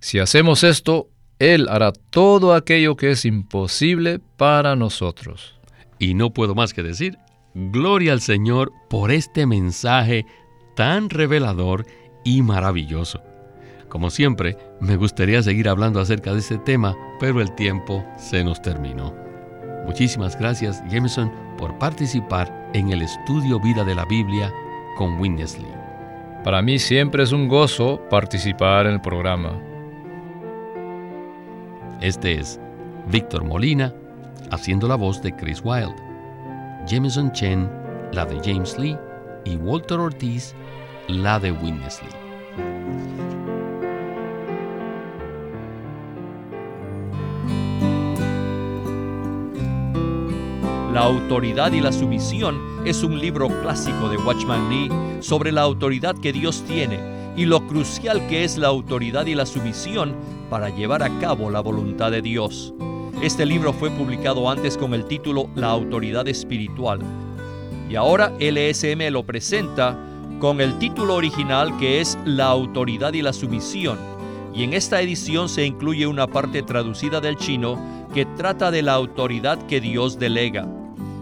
Si 0.00 0.18
hacemos 0.18 0.64
esto, 0.64 1.10
Él 1.38 1.68
hará 1.68 1.92
todo 1.92 2.54
aquello 2.54 2.96
que 2.96 3.10
es 3.10 3.26
imposible 3.26 4.18
para 4.38 4.76
nosotros. 4.76 5.56
Y 5.98 6.14
no 6.14 6.32
puedo 6.32 6.54
más 6.54 6.72
que 6.72 6.82
decir, 6.82 7.18
Gloria 7.54 8.12
al 8.12 8.20
Señor 8.20 8.72
por 8.88 9.10
este 9.10 9.44
mensaje 9.46 10.24
tan 10.74 11.10
revelador 11.10 11.84
y 12.24 12.40
maravilloso. 12.40 13.20
Como 13.90 14.08
siempre, 14.08 14.56
me 14.80 14.96
gustaría 14.96 15.42
seguir 15.42 15.68
hablando 15.68 16.00
acerca 16.00 16.32
de 16.32 16.38
este 16.38 16.56
tema, 16.56 16.96
pero 17.20 17.42
el 17.42 17.54
tiempo 17.54 18.02
se 18.16 18.42
nos 18.42 18.62
terminó. 18.62 19.14
Muchísimas 19.84 20.38
gracias, 20.38 20.82
Jameson, 20.88 21.30
por 21.58 21.76
participar 21.78 22.70
en 22.72 22.90
el 22.90 23.02
estudio 23.02 23.60
Vida 23.60 23.84
de 23.84 23.96
la 23.96 24.06
Biblia 24.06 24.50
con 24.96 25.20
Winnesley. 25.20 25.70
Para 26.44 26.62
mí 26.62 26.78
siempre 26.78 27.22
es 27.22 27.32
un 27.32 27.48
gozo 27.48 28.00
participar 28.08 28.86
en 28.86 28.94
el 28.94 29.00
programa. 29.02 29.60
Este 32.00 32.40
es 32.40 32.58
Víctor 33.08 33.44
Molina 33.44 33.94
haciendo 34.50 34.88
la 34.88 34.96
voz 34.96 35.20
de 35.22 35.36
Chris 35.36 35.60
Wilde, 35.62 36.11
Jameson 36.86 37.30
Chen 37.32 37.70
la 38.12 38.26
de 38.26 38.40
James 38.44 38.76
Lee 38.78 38.96
y 39.44 39.56
Walter 39.56 39.98
Ortiz 39.98 40.54
la 41.08 41.38
de 41.38 41.52
Winnesley. 41.52 42.10
La 50.92 51.00
autoridad 51.00 51.72
y 51.72 51.80
la 51.80 51.92
sumisión 51.92 52.60
es 52.84 53.02
un 53.02 53.18
libro 53.18 53.48
clásico 53.62 54.08
de 54.08 54.18
Watchman 54.18 54.68
Nee 54.68 55.22
sobre 55.22 55.52
la 55.52 55.62
autoridad 55.62 56.16
que 56.16 56.32
Dios 56.32 56.64
tiene 56.66 56.98
y 57.36 57.46
lo 57.46 57.66
crucial 57.66 58.26
que 58.26 58.44
es 58.44 58.58
la 58.58 58.68
autoridad 58.68 59.26
y 59.26 59.34
la 59.34 59.46
sumisión 59.46 60.14
para 60.50 60.68
llevar 60.68 61.02
a 61.02 61.18
cabo 61.20 61.50
la 61.50 61.60
voluntad 61.60 62.10
de 62.10 62.20
Dios. 62.20 62.74
Este 63.22 63.46
libro 63.46 63.72
fue 63.72 63.88
publicado 63.88 64.50
antes 64.50 64.76
con 64.76 64.94
el 64.94 65.04
título 65.04 65.48
La 65.54 65.68
autoridad 65.68 66.26
espiritual 66.26 66.98
y 67.88 67.94
ahora 67.94 68.32
LSM 68.40 69.12
lo 69.12 69.22
presenta 69.24 69.96
con 70.40 70.60
el 70.60 70.76
título 70.80 71.14
original 71.14 71.76
que 71.78 72.00
es 72.00 72.18
La 72.24 72.46
autoridad 72.46 73.12
y 73.12 73.22
la 73.22 73.32
sumisión 73.32 73.96
y 74.52 74.64
en 74.64 74.72
esta 74.72 75.00
edición 75.00 75.48
se 75.48 75.64
incluye 75.64 76.04
una 76.08 76.26
parte 76.26 76.64
traducida 76.64 77.20
del 77.20 77.36
chino 77.36 77.78
que 78.12 78.24
trata 78.24 78.72
de 78.72 78.82
la 78.82 78.94
autoridad 78.94 79.66
que 79.68 79.80
Dios 79.80 80.18
delega. 80.18 80.66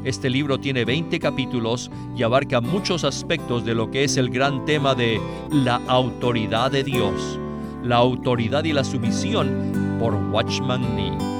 Este 0.03 0.31
libro 0.31 0.59
tiene 0.59 0.87
20 0.87 1.19
capítulos 1.19 1.91
y 2.17 2.23
abarca 2.23 2.63
muchos 2.63 3.05
aspectos 3.05 3.67
de 3.67 3.75
lo 3.75 3.91
que 3.91 4.05
es 4.05 4.17
el 4.17 4.31
gran 4.31 4.65
tema 4.65 4.95
de 4.95 5.21
la 5.51 5.83
autoridad 5.87 6.71
de 6.71 6.83
Dios, 6.83 7.39
la 7.85 7.97
autoridad 7.97 8.65
y 8.65 8.73
la 8.73 8.85
sumisión 8.85 9.99
por 10.01 10.15
Watchman 10.15 10.97
Nee. 10.97 11.40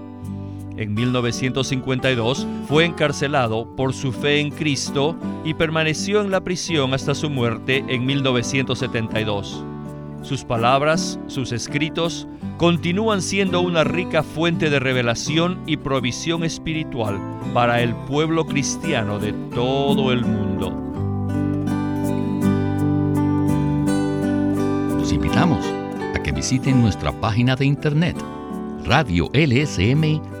En 0.77 0.93
1952 0.93 2.47
fue 2.67 2.85
encarcelado 2.85 3.67
por 3.75 3.93
su 3.93 4.11
fe 4.11 4.39
en 4.39 4.51
Cristo 4.51 5.15
y 5.43 5.53
permaneció 5.53 6.21
en 6.21 6.31
la 6.31 6.41
prisión 6.41 6.93
hasta 6.93 7.13
su 7.13 7.29
muerte 7.29 7.83
en 7.87 8.05
1972. 8.05 9.63
Sus 10.21 10.43
palabras, 10.43 11.19
sus 11.27 11.51
escritos, 11.51 12.27
continúan 12.57 13.21
siendo 13.21 13.61
una 13.61 13.83
rica 13.83 14.23
fuente 14.23 14.69
de 14.69 14.79
revelación 14.79 15.59
y 15.65 15.77
provisión 15.77 16.43
espiritual 16.43 17.19
para 17.53 17.81
el 17.81 17.95
pueblo 17.95 18.45
cristiano 18.45 19.19
de 19.19 19.33
todo 19.53 20.11
el 20.11 20.25
mundo. 20.25 20.91
invitamos 25.11 25.65
a 26.15 26.23
que 26.23 26.31
visiten 26.31 26.81
nuestra 26.81 27.11
página 27.11 27.55
de 27.55 27.65
internet 27.65 28.17
radiolsm.com 28.85 30.40